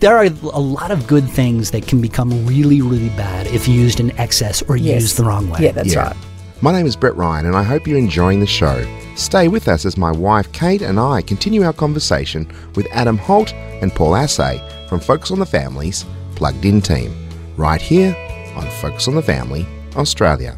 there 0.00 0.16
are 0.16 0.24
a 0.24 0.60
lot 0.60 0.90
of 0.90 1.06
good 1.06 1.28
things 1.28 1.70
that 1.72 1.86
can 1.86 2.00
become 2.00 2.46
really, 2.46 2.82
really 2.82 3.08
bad 3.10 3.46
if 3.48 3.68
used 3.68 4.00
in 4.00 4.10
excess 4.18 4.62
or 4.62 4.76
Yes. 4.76 5.02
used 5.02 5.16
the 5.18 5.24
wrong 5.24 5.50
way. 5.50 5.58
Yeah, 5.60 5.72
that's 5.72 5.92
Yeah. 5.92 6.08
right. 6.08 6.16
My 6.60 6.72
name 6.72 6.86
is 6.86 6.96
Brett 6.96 7.16
Ryan, 7.16 7.46
and 7.46 7.54
I 7.56 7.62
hope 7.62 7.86
you're 7.86 7.98
enjoying 7.98 8.40
the 8.40 8.46
show. 8.46 8.84
Stay 9.14 9.46
with 9.48 9.68
us 9.68 9.84
as 9.86 9.96
my 9.96 10.10
wife 10.10 10.50
Kate 10.52 10.82
and 10.82 10.98
I 10.98 11.22
continue 11.22 11.62
our 11.64 11.72
conversation 11.72 12.46
with 12.74 12.86
Adam 12.92 13.16
Holz 13.18 13.52
and 13.80 13.92
Paul 13.92 14.12
Asay 14.12 14.60
from 14.88 14.98
Focus 15.00 15.30
on 15.30 15.38
the 15.38 15.46
Family's 15.46 16.04
Plugged 16.34 16.64
In 16.64 16.80
team, 16.80 17.12
right 17.56 17.80
here 17.80 18.16
on 18.56 18.66
Focus 18.80 19.06
on 19.08 19.14
the 19.14 19.22
Family 19.22 19.66
Australia. 19.96 20.54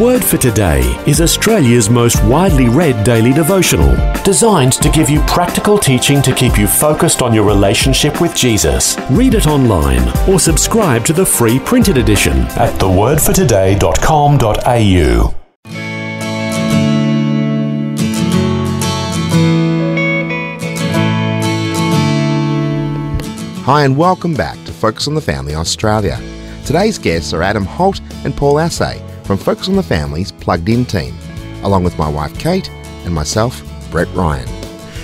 Word 0.00 0.24
for 0.24 0.38
Today 0.38 0.80
is 1.06 1.20
Australia's 1.20 1.88
most 1.88 2.20
widely 2.24 2.68
read 2.68 3.04
daily 3.04 3.32
devotional, 3.32 3.94
designed 4.24 4.72
to 4.72 4.90
give 4.90 5.08
you 5.08 5.20
practical 5.20 5.78
teaching 5.78 6.20
to 6.22 6.34
keep 6.34 6.58
you 6.58 6.66
focused 6.66 7.22
on 7.22 7.32
your 7.32 7.44
relationship 7.44 8.20
with 8.20 8.34
Jesus. 8.34 8.96
Read 9.10 9.34
it 9.34 9.46
online 9.46 10.02
or 10.28 10.40
subscribe 10.40 11.04
to 11.04 11.12
the 11.12 11.24
free 11.24 11.60
printed 11.60 11.96
edition 11.96 12.32
at 12.56 12.72
thewordfortoday.com.au. 12.80 15.34
Hi, 23.62 23.84
and 23.84 23.96
welcome 23.96 24.34
back 24.34 24.56
to 24.64 24.72
Focus 24.72 25.06
on 25.06 25.14
the 25.14 25.20
Family 25.20 25.54
Australia. 25.54 26.20
Today's 26.66 26.98
guests 26.98 27.32
are 27.32 27.44
Adam 27.44 27.64
Holz 27.64 28.00
and 28.24 28.36
Paul 28.36 28.54
Asay 28.54 29.13
from 29.24 29.38
Focus 29.38 29.68
on 29.68 29.76
the 29.76 29.82
Family's 29.82 30.32
Plugged 30.32 30.68
In 30.68 30.84
team, 30.84 31.14
along 31.62 31.84
with 31.84 31.98
my 31.98 32.08
wife 32.08 32.38
Kate 32.38 32.68
and 33.04 33.14
myself, 33.14 33.62
Brett 33.90 34.08
Ryan. 34.14 34.48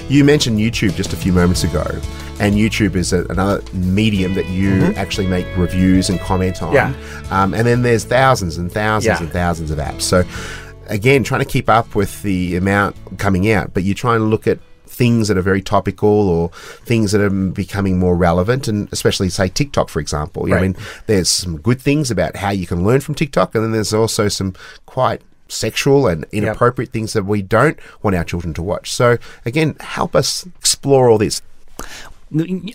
You 0.09 0.25
mentioned 0.25 0.59
YouTube 0.59 0.95
just 0.95 1.12
a 1.12 1.17
few 1.17 1.33
moments 1.33 1.65
ago, 1.65 1.85
and 2.41 2.55
YouTube 2.55 2.97
is 2.97 3.12
a, 3.12 3.25
another 3.27 3.62
medium 3.73 4.35
that 4.35 4.49
you 4.49 4.73
actually 4.97 5.27
make 5.27 5.47
reviews 5.57 6.11
and 6.11 6.19
comment 6.21 6.62
on. 6.62 6.73
Yeah. 6.73 6.93
Um, 7.31 7.55
and 7.55 7.67
then 7.67 7.83
there's 7.83 8.05
thousands 8.05 8.57
and 8.59 8.71
thousands 8.71 9.19
Yeah. 9.21 9.25
and 9.25 9.33
thousands 9.33 9.71
of 9.71 9.79
apps. 9.79 10.03
So, 10.03 10.25
again, 10.89 11.23
trying 11.23 11.41
to 11.41 11.47
keep 11.47 11.69
up 11.69 11.95
with 11.95 12.23
the 12.23 12.57
amount 12.57 12.97
coming 13.19 13.50
out, 13.50 13.73
but 13.73 13.85
you're 13.85 13.95
trying 13.95 14.19
to 14.19 14.25
look 14.25 14.47
at 14.47 14.59
things 15.00 15.28
that 15.28 15.38
are 15.38 15.47
very 15.52 15.62
topical 15.62 16.28
or 16.28 16.50
things 16.85 17.12
that 17.12 17.23
are 17.23 17.30
becoming 17.30 17.99
more 17.99 18.14
relevant, 18.14 18.69
and 18.69 18.87
especially 18.92 19.30
say 19.30 19.49
TikTok, 19.49 19.88
for 19.88 19.99
example. 19.99 20.42
I 20.47 20.50
Right. 20.50 20.62
mean, 20.62 20.76
there's 21.07 21.30
some 21.30 21.57
good 21.57 21.80
things 21.80 22.11
about 22.11 22.37
how 22.37 22.50
you 22.50 22.66
can 22.66 22.85
learn 22.85 23.00
from 23.00 23.14
TikTok, 23.14 23.54
and 23.54 23.64
then 23.64 23.73
there's 23.73 23.95
also 23.95 24.28
some 24.28 24.52
quite 24.85 25.23
sexual 25.49 26.07
and 26.07 26.26
inappropriate 26.33 26.92
things 26.92 27.14
that 27.14 27.25
we 27.25 27.40
don't 27.40 27.78
want 28.02 28.14
our 28.14 28.25
children 28.25 28.52
to 28.54 28.62
watch. 28.62 28.92
So, 28.92 29.16
again, 29.47 29.75
help 29.80 30.14
us 30.14 30.47
explore 30.59 31.09
all 31.09 31.16
this. 31.19 31.40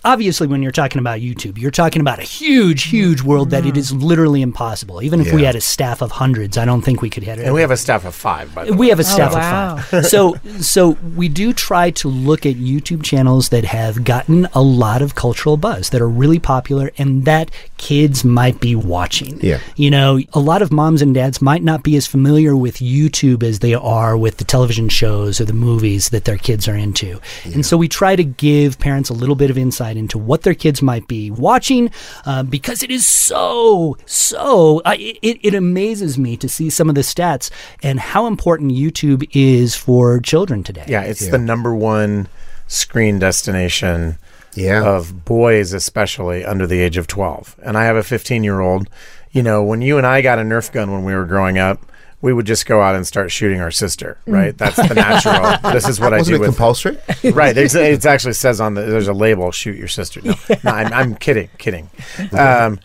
Obviously 0.04 0.46
when 0.46 0.62
you're 0.62 0.72
talking 0.72 0.98
about 0.98 1.20
YouTube, 1.20 1.58
you're 1.58 1.70
talking 1.70 2.00
about 2.00 2.18
a 2.18 2.22
huge, 2.22 2.84
huge 2.84 3.22
world 3.22 3.50
that 3.50 3.64
it 3.64 3.76
is 3.76 3.90
mm-hmm. 3.90 4.02
literally 4.02 4.42
impossible. 4.42 5.02
Even 5.02 5.20
if 5.20 5.32
we 5.32 5.44
had 5.44 5.56
a 5.56 5.60
staff 5.60 6.02
of 6.02 6.10
hundreds, 6.10 6.58
I 6.58 6.64
don't 6.64 6.82
think 6.82 7.00
we 7.00 7.08
could 7.08 7.22
hit 7.22 7.38
it. 7.38 7.46
And 7.46 7.54
we 7.54 7.62
have 7.62 7.70
a 7.70 7.76
staff 7.76 8.04
of 8.04 8.14
five, 8.14 8.54
by 8.54 8.64
the 8.64 8.72
way. 8.72 8.78
We 8.78 8.88
have 8.90 9.00
a 9.00 9.04
staff 9.04 9.32
wow. 9.32 9.76
of 9.76 9.84
five. 9.84 10.06
So, 10.16 10.36
so 10.60 10.90
we 11.16 11.28
do 11.28 11.52
try 11.52 11.90
to 11.92 12.08
look 12.08 12.46
at 12.46 12.56
YouTube 12.56 13.02
channels 13.02 13.48
that 13.48 13.64
have 13.64 14.04
gotten 14.04 14.46
a 14.54 14.62
lot 14.62 15.02
of 15.02 15.14
cultural 15.14 15.56
buzz, 15.56 15.90
that 15.90 16.00
are 16.00 16.08
really 16.08 16.38
popular, 16.38 16.92
and 16.98 17.24
that 17.24 17.50
kids 17.76 18.24
might 18.24 18.60
be 18.60 18.76
watching. 18.76 19.40
Yeah. 19.40 19.60
You 19.74 19.90
know, 19.90 20.20
a 20.32 20.38
lot 20.38 20.62
of 20.62 20.72
moms 20.72 21.02
and 21.02 21.14
dads 21.14 21.42
might 21.42 21.62
not 21.62 21.82
be 21.82 21.96
as 21.96 22.06
familiar 22.06 22.56
with 22.56 22.76
YouTube 22.76 23.42
as 23.42 23.60
they 23.60 23.74
are 23.74 24.16
with 24.16 24.36
the 24.36 24.44
television 24.44 24.88
shows 24.88 25.40
or 25.40 25.44
the 25.44 25.52
movies 25.52 26.10
that 26.10 26.24
their 26.24 26.38
kids 26.38 26.68
are 26.68 26.76
into. 26.76 27.20
And 27.44 27.64
so 27.64 27.76
we 27.76 27.88
try 27.88 28.16
to 28.16 28.24
give 28.24 28.78
parents 28.78 29.10
a 29.10 29.14
little 29.14 29.34
bit 29.34 29.45
of 29.50 29.58
insight 29.58 29.96
into 29.96 30.18
what 30.18 30.42
their 30.42 30.54
kids 30.54 30.82
might 30.82 31.06
be 31.08 31.30
watching 31.30 31.90
uh, 32.24 32.42
because 32.42 32.82
it 32.82 32.90
is 32.90 33.06
so, 33.06 33.96
so, 34.06 34.82
I 34.84 35.18
it, 35.22 35.38
it 35.42 35.54
amazes 35.54 36.18
me 36.18 36.36
to 36.38 36.48
see 36.48 36.70
some 36.70 36.88
of 36.88 36.94
the 36.94 37.00
stats 37.02 37.50
and 37.82 37.98
how 38.00 38.26
important 38.26 38.72
YouTube 38.72 39.28
is 39.32 39.74
for 39.74 40.20
children 40.20 40.62
today. 40.62 40.84
Yeah, 40.88 41.02
it's 41.02 41.28
the 41.28 41.38
number 41.38 41.74
one 41.74 42.28
screen 42.66 43.18
destination 43.18 44.18
Yeah. 44.54 44.82
of 44.84 45.24
boys, 45.24 45.72
especially 45.72 46.44
under 46.44 46.66
the 46.66 46.80
age 46.80 46.96
of 46.96 47.06
12. 47.06 47.56
And 47.62 47.76
I 47.76 47.84
have 47.84 47.96
a 47.96 48.02
15 48.02 48.42
year 48.44 48.60
old. 48.60 48.88
You 49.30 49.42
know, 49.42 49.62
when 49.62 49.82
you 49.82 49.98
and 49.98 50.06
I 50.06 50.22
got 50.22 50.38
a 50.38 50.42
Nerf 50.42 50.72
gun 50.72 50.90
when 50.90 51.04
we 51.04 51.14
were 51.14 51.26
growing 51.26 51.58
up, 51.58 51.80
we 52.22 52.32
would 52.32 52.46
just 52.46 52.66
go 52.66 52.80
out 52.80 52.94
and 52.94 53.06
start 53.06 53.30
shooting 53.30 53.60
our 53.60 53.70
sister, 53.70 54.18
right? 54.26 54.56
That's 54.56 54.76
the 54.76 54.94
natural. 54.94 55.72
this 55.72 55.88
is 55.88 56.00
what 56.00 56.14
I 56.14 56.18
Wasn't 56.18 56.32
do 56.32 56.36
it 56.36 56.46
with 56.46 56.48
compulsory? 56.48 56.98
right. 57.32 57.56
It's, 57.56 57.74
it 57.74 58.04
actually 58.06 58.32
says 58.32 58.60
on 58.60 58.74
the 58.74 58.82
there's 58.82 59.08
a 59.08 59.12
label, 59.12 59.50
shoot 59.50 59.76
your 59.76 59.88
sister. 59.88 60.20
No, 60.22 60.34
no 60.64 60.70
I'm, 60.70 60.92
I'm 60.92 61.14
kidding, 61.14 61.50
kidding. 61.58 61.90
Um, 62.32 62.80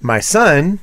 my 0.00 0.20
son 0.20 0.80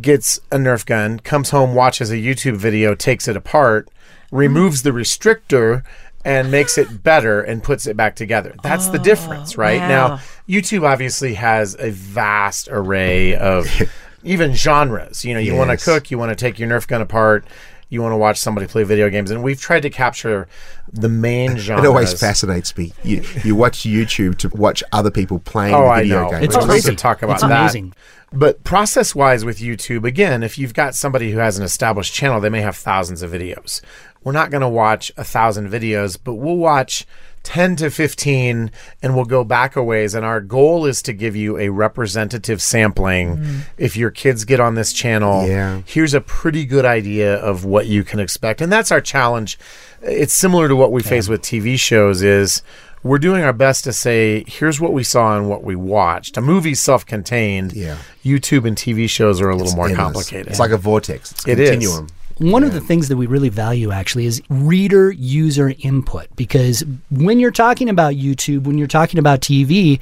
gets 0.00 0.38
a 0.50 0.56
Nerf 0.56 0.84
gun, 0.84 1.20
comes 1.20 1.50
home, 1.50 1.74
watches 1.74 2.10
a 2.10 2.16
YouTube 2.16 2.56
video, 2.56 2.94
takes 2.94 3.28
it 3.28 3.36
apart, 3.36 3.88
removes 4.30 4.82
the 4.82 4.90
restrictor, 4.90 5.84
and 6.24 6.50
makes 6.50 6.78
it 6.78 7.02
better 7.02 7.40
and 7.42 7.62
puts 7.62 7.86
it 7.86 7.96
back 7.96 8.14
together. 8.14 8.54
That's 8.62 8.88
the 8.88 8.98
difference, 8.98 9.56
right? 9.56 9.80
wow. 9.80 9.88
Now, 9.88 10.20
YouTube 10.48 10.86
obviously 10.86 11.34
has 11.34 11.76
a 11.78 11.90
vast 11.90 12.68
array 12.70 13.34
of 13.34 13.66
even 14.24 14.54
genres. 14.54 15.24
You 15.24 15.34
know, 15.34 15.40
you 15.40 15.54
want 15.54 15.70
to 15.70 15.82
cook, 15.84 16.10
you 16.10 16.18
want 16.18 16.30
to 16.30 16.36
take 16.36 16.58
your 16.58 16.68
Nerf 16.68 16.86
gun 16.86 17.00
apart. 17.02 17.44
You 17.88 18.00
want 18.00 18.12
to 18.12 18.16
watch 18.16 18.38
somebody 18.38 18.66
play 18.66 18.84
video 18.84 19.10
games, 19.10 19.30
and 19.30 19.42
we've 19.42 19.60
tried 19.60 19.80
to 19.80 19.90
capture 19.90 20.48
the 20.90 21.10
main 21.10 21.56
genres. 21.58 21.84
It 21.84 21.88
always 21.88 22.18
fascinates 22.18 22.74
me. 22.78 22.94
You, 23.04 23.22
you 23.44 23.54
watch 23.54 23.80
YouTube 23.80 24.38
to 24.38 24.48
watch 24.48 24.82
other 24.92 25.10
people 25.10 25.38
playing 25.40 25.74
Oh, 25.74 25.82
the 25.82 25.88
I 25.90 26.02
video 26.02 26.22
know. 26.22 26.30
game. 26.30 26.42
It's 26.44 26.56
We 26.56 26.64
crazy. 26.64 26.88
could 26.88 26.98
talk 26.98 27.22
about 27.22 27.34
It's 27.34 27.42
that. 27.42 27.50
amazing. 27.60 27.92
But 28.32 28.64
process 28.64 29.14
wise 29.14 29.44
with 29.44 29.58
YouTube, 29.58 30.06
again, 30.06 30.42
if 30.42 30.56
you've 30.56 30.72
got 30.72 30.94
somebody 30.94 31.32
who 31.32 31.38
has 31.38 31.58
an 31.58 31.64
established 31.64 32.14
channel, 32.14 32.40
they 32.40 32.48
may 32.48 32.62
have 32.62 32.76
thousands 32.76 33.20
of 33.20 33.30
videos. 33.30 33.82
We're 34.24 34.32
not 34.32 34.50
going 34.50 34.62
to 34.62 34.70
watch 34.70 35.12
a 35.18 35.24
thousand 35.24 35.68
videos, 35.68 36.16
but 36.22 36.36
we'll 36.36 36.56
watch 36.56 37.04
10 37.42 37.76
to 37.76 37.90
15 37.90 38.70
and 39.02 39.14
we'll 39.16 39.24
go 39.24 39.42
back 39.44 39.74
a 39.76 39.82
ways. 39.82 40.14
And 40.14 40.24
our 40.24 40.40
goal 40.40 40.86
is 40.86 41.02
to 41.02 41.12
give 41.12 41.34
you 41.34 41.58
a 41.58 41.68
representative 41.70 42.62
sampling. 42.62 43.36
Mm. 43.38 43.60
If 43.78 43.96
your 43.96 44.10
kids 44.10 44.44
get 44.44 44.60
on 44.60 44.74
this 44.74 44.92
channel, 44.92 45.46
Yeah. 45.46 45.82
here's 45.84 46.14
a 46.14 46.20
pretty 46.20 46.64
good 46.64 46.84
idea 46.84 47.34
of 47.36 47.64
what 47.64 47.86
you 47.86 48.04
can 48.04 48.20
expect. 48.20 48.60
And 48.60 48.70
that's 48.72 48.92
our 48.92 49.00
challenge. 49.00 49.58
It's 50.02 50.34
similar 50.34 50.68
to 50.68 50.76
what 50.76 50.92
we 50.92 51.02
face 51.02 51.28
with 51.28 51.42
TV 51.42 51.78
shows 51.78 52.22
is 52.22 52.62
we're 53.04 53.18
doing 53.18 53.42
our 53.42 53.52
best 53.52 53.82
to 53.84 53.92
say, 53.92 54.44
here's 54.46 54.80
what 54.80 54.92
we 54.92 55.02
saw 55.02 55.36
and 55.36 55.48
what 55.48 55.64
we 55.64 55.74
watched. 55.74 56.36
A 56.36 56.40
movie's 56.40 56.80
self-contained. 56.80 57.72
Yeah. 57.72 57.96
YouTube 58.24 58.64
and 58.64 58.76
TV 58.76 59.10
shows 59.10 59.40
are 59.40 59.50
a 59.50 59.56
little 59.56 59.74
more 59.74 59.86
Endless. 59.88 59.98
complicated. 60.04 60.46
It's 60.46 60.60
like 60.60 60.70
a 60.70 60.76
vortex. 60.76 61.32
It's 61.32 61.46
a 61.48 61.50
It 61.50 61.58
is. 61.60 62.00
One 62.38 62.64
of 62.64 62.72
the 62.72 62.80
things 62.80 63.08
that 63.08 63.16
we 63.16 63.26
really 63.26 63.48
value 63.48 63.90
actually 63.90 64.26
is 64.26 64.42
reader 64.48 65.10
user 65.12 65.74
input 65.80 66.28
because 66.36 66.84
when 67.10 67.38
you're 67.38 67.50
talking 67.50 67.88
about 67.88 68.14
YouTube, 68.14 68.64
when 68.64 68.78
you're 68.78 68.88
talking 68.88 69.18
about 69.18 69.40
TV, 69.40 70.00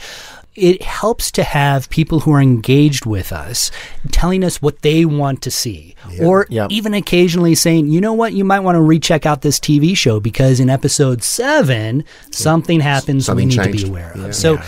it 0.57 0.83
helps 0.83 1.31
to 1.33 1.43
have 1.45 1.89
people 1.91 2.21
who 2.21 2.33
are 2.33 2.41
engaged 2.41 3.07
with 3.07 3.33
us 3.33 3.71
telling 4.11 4.43
us 4.45 4.61
what 4.61 4.83
they 4.83 5.05
want 5.05 5.41
to 5.43 5.51
see. 5.51 5.95
Or 6.21 6.47
Yep. 6.51 6.73
even 6.73 6.93
occasionally 6.95 7.55
saying, 7.55 7.87
you 7.89 8.01
know 8.01 8.13
what, 8.13 8.33
you 8.33 8.45
might 8.45 8.61
want 8.61 8.75
to 8.77 8.83
recheck 8.83 9.25
out 9.27 9.43
this 9.43 9.61
TV 9.61 9.97
show 9.97 10.19
because 10.19 10.59
in 10.59 10.69
episode 10.69 11.23
seven, 11.23 12.05
something 12.31 12.81
happens 12.81 13.27
Something 13.27 13.49
we 13.49 13.55
need 13.57 13.63
changed. 13.65 13.79
to 13.81 13.85
be 13.87 13.91
aware 13.91 14.11
of. 14.13 14.21
Yeah. 14.21 14.31
So 14.33 14.61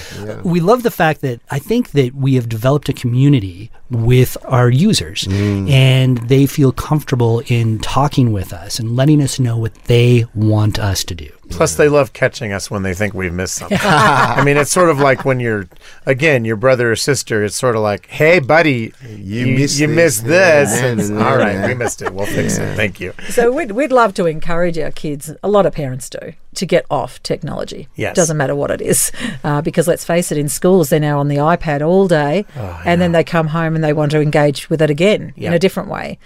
we 0.45 0.61
love 0.61 0.83
the 0.85 0.91
fact 0.91 1.21
that 1.23 1.41
I 1.51 1.59
think 1.59 1.91
that 1.93 2.15
we 2.15 2.35
have 2.35 2.49
developed 2.49 2.89
a 2.89 2.93
community 2.93 3.71
with 3.91 4.37
our 4.45 4.71
users 4.71 5.25
Mm. 5.25 5.69
and 5.71 6.19
they 6.29 6.47
feel 6.47 6.73
comfortable 6.73 7.43
in 7.49 7.79
talking 7.81 8.33
with 8.33 8.53
us 8.53 8.79
and 8.79 8.97
letting 8.97 9.21
us 9.21 9.39
know 9.41 9.57
what 9.59 9.75
they 9.87 10.25
want 10.35 10.79
us 10.79 11.05
to 11.05 11.15
do. 11.15 11.29
Plus, 11.53 11.75
they 11.77 11.89
love 11.89 12.13
catching 12.13 12.53
us 12.53 12.71
when 12.71 12.83
they 12.83 12.95
think 12.95 13.15
we've 13.15 13.33
missed 13.33 13.55
something. 13.55 13.79
I 13.81 14.43
mean, 14.45 14.57
it's 14.57 14.73
sort 14.73 14.89
of 14.91 14.99
like 14.99 15.25
when 15.25 15.39
you're, 15.41 15.69
again, 16.07 16.45
your 16.45 16.57
brother 16.57 16.91
or 16.93 16.97
sister. 16.97 17.45
It's 17.45 17.57
sort 17.57 17.77
of 17.77 17.83
like, 17.83 18.07
"Hey, 18.07 18.39
buddy, 18.41 18.93
you 19.09 19.47
missed 19.47 19.79
you 19.79 19.87
this." 19.89 19.97
missed 19.97 20.25
this." 20.27 20.81
Yeah, 20.81 20.87
And, 20.87 21.01
yeah, 21.01 21.29
All 21.31 21.37
right, 21.37 21.55
yeah. 21.55 21.67
we 21.69 21.75
missed 21.75 22.03
it. 22.03 22.13
We'll 22.13 22.27
fix 22.27 22.59
it. 22.59 22.75
Thank 22.77 23.01
you. 23.01 23.13
So 23.29 23.53
we'd, 23.53 23.73
we'd 23.73 23.93
love 23.93 24.15
to 24.15 24.27
encourage 24.27 24.79
our 24.79 24.91
kids, 24.91 25.33
a 25.43 25.49
lot 25.49 25.67
of 25.67 25.73
parents 25.75 26.09
do, 26.11 26.33
to 26.55 26.67
get 26.67 26.85
off 26.91 27.23
technology. 27.23 27.89
Yes. 27.97 28.17
Doesn't 28.17 28.37
matter 28.37 28.55
what 28.55 28.71
it 28.71 28.81
is. 28.81 29.11
Uh, 29.45 29.61
because 29.61 29.89
let's 29.89 30.05
face 30.05 30.31
it, 30.31 30.39
in 30.39 30.49
schools, 30.49 30.89
they're 30.89 31.01
now 31.01 31.19
on 31.19 31.27
the 31.27 31.37
iPad 31.37 31.85
all 31.85 32.07
day 32.07 32.45
and 32.85 33.01
then 33.01 33.11
they 33.11 33.25
come 33.25 33.49
home 33.49 33.75
and 33.75 33.83
they 33.83 33.93
want 33.93 34.13
to 34.13 34.21
engage 34.21 34.71
with 34.71 34.81
it 34.81 34.89
again 34.89 35.33
in 35.37 35.53
a 35.53 35.59
different 35.59 35.89
way. 35.89 36.17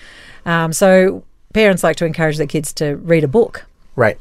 Um, 0.45 0.73
so 0.75 1.25
parents 1.55 1.83
like 1.83 1.97
to 1.97 2.05
encourage 2.05 2.37
their 2.37 2.47
kids 2.47 2.75
to 2.75 2.97
read 2.97 3.25
a 3.25 3.29
book, 3.29 3.65
Right, 3.95 4.19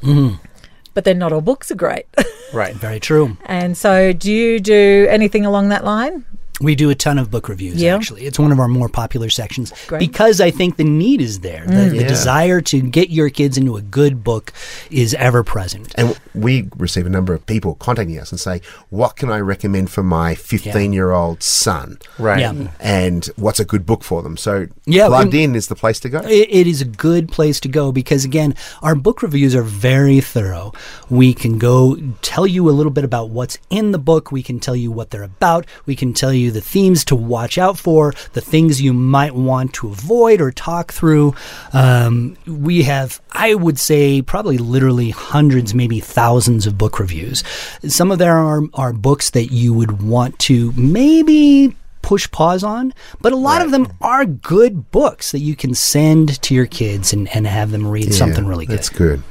but 0.96 1.04
then 1.04 1.18
not 1.18 1.30
all 1.30 1.42
books 1.42 1.70
are 1.70 1.74
great. 1.76 2.06
right. 2.54 2.74
Very 2.74 2.98
true. 2.98 3.36
and 3.44 3.76
so 3.76 4.14
do 4.14 4.32
you 4.32 4.58
do 4.58 5.06
anything 5.10 5.44
along 5.44 5.68
that 5.68 5.84
line? 5.84 6.24
We 6.60 6.74
do 6.74 6.88
a 6.88 6.94
ton 6.94 7.18
of 7.18 7.30
book 7.30 7.48
reviews, 7.48 7.82
Yeah. 7.82 7.94
actually. 7.94 8.24
It's 8.24 8.38
one 8.38 8.50
of 8.50 8.58
our 8.58 8.68
more 8.68 8.88
popular 8.88 9.28
sections 9.28 9.72
Great. 9.86 9.98
because 9.98 10.40
I 10.40 10.50
think 10.50 10.76
the 10.76 10.84
need 10.84 11.20
is 11.20 11.40
there. 11.40 11.66
The, 11.66 11.72
mm. 11.72 11.98
the 11.98 12.04
desire 12.04 12.60
to 12.62 12.80
get 12.80 13.10
your 13.10 13.28
kids 13.28 13.58
into 13.58 13.76
a 13.76 13.82
good 13.82 14.24
book 14.24 14.52
is 14.90 15.12
ever 15.14 15.44
present. 15.44 15.94
And 15.96 16.18
we 16.34 16.68
receive 16.76 17.04
a 17.04 17.10
number 17.10 17.34
of 17.34 17.44
people 17.44 17.74
contacting 17.74 18.18
us 18.18 18.32
and 18.32 18.40
say, 18.40 18.62
"What 18.88 19.16
can 19.16 19.30
I 19.30 19.40
recommend 19.40 19.90
for 19.90 20.02
my 20.02 20.34
15-year-old 20.34 21.42
son?" 21.42 21.98
Right. 22.18 22.40
Yeah. 22.40 22.68
And 22.80 23.26
what's 23.36 23.60
a 23.60 23.64
good 23.64 23.84
book 23.84 24.02
for 24.02 24.22
them? 24.22 24.36
So, 24.36 24.66
Yeah, 24.86 25.08
plugged 25.08 25.34
in 25.34 25.54
is 25.54 25.68
the 25.68 25.74
place 25.74 26.00
to 26.00 26.08
go. 26.08 26.20
It, 26.20 26.48
it 26.50 26.66
is 26.66 26.80
a 26.80 26.86
good 26.86 27.28
place 27.28 27.60
to 27.60 27.68
go 27.68 27.92
because, 27.92 28.24
again, 28.24 28.54
our 28.82 28.94
book 28.94 29.22
reviews 29.22 29.54
are 29.54 29.62
very 29.62 30.20
thorough. 30.20 30.72
We 31.10 31.34
can 31.34 31.58
go 31.58 31.96
tell 32.22 32.46
you 32.46 32.68
a 32.68 32.72
little 32.72 32.92
bit 32.92 33.04
about 33.04 33.30
what's 33.30 33.58
in 33.68 33.92
the 33.92 33.98
book. 33.98 34.32
We 34.32 34.42
can 34.42 34.58
tell 34.60 34.76
you 34.76 34.90
what 34.90 35.10
they're 35.10 35.22
about. 35.22 35.66
We 35.84 35.94
can 35.96 36.14
tell 36.14 36.32
you 36.32 36.45
you 36.46 36.50
the 36.50 36.60
themes 36.60 37.04
to 37.06 37.14
watch 37.14 37.58
out 37.58 37.78
for, 37.78 38.14
the 38.32 38.40
things 38.40 38.80
you 38.80 38.92
might 38.92 39.34
want 39.34 39.74
to 39.74 39.88
avoid 39.88 40.40
or 40.40 40.50
talk 40.50 40.92
through. 40.92 41.34
Um, 41.72 42.36
we 42.46 42.82
have, 42.84 43.20
I 43.32 43.54
would 43.54 43.78
say, 43.78 44.22
probably 44.22 44.58
literally 44.58 45.10
hundreds, 45.10 45.74
maybe 45.74 46.00
thousands 46.00 46.66
of 46.66 46.78
book 46.78 46.98
reviews. 46.98 47.44
Some 47.86 48.10
of 48.10 48.18
them 48.18 48.36
are, 48.36 48.62
are 48.74 48.92
books 48.92 49.30
that 49.30 49.52
you 49.52 49.74
would 49.74 50.02
want 50.02 50.38
to 50.40 50.72
maybe 50.76 51.76
push 52.02 52.30
pause 52.30 52.62
on, 52.62 52.94
but 53.20 53.32
a 53.32 53.36
lot 53.36 53.62
of 53.62 53.72
them 53.72 53.92
are 54.00 54.24
good 54.24 54.92
books 54.92 55.32
that 55.32 55.40
you 55.40 55.56
can 55.56 55.74
send 55.74 56.40
to 56.40 56.54
your 56.54 56.66
kids 56.66 57.12
and, 57.12 57.28
and 57.34 57.46
have 57.48 57.72
them 57.72 57.86
read 57.86 58.14
something 58.14 58.46
really 58.46 58.64
good. 58.64 58.78
That's 58.78 58.88
good. 58.88 59.22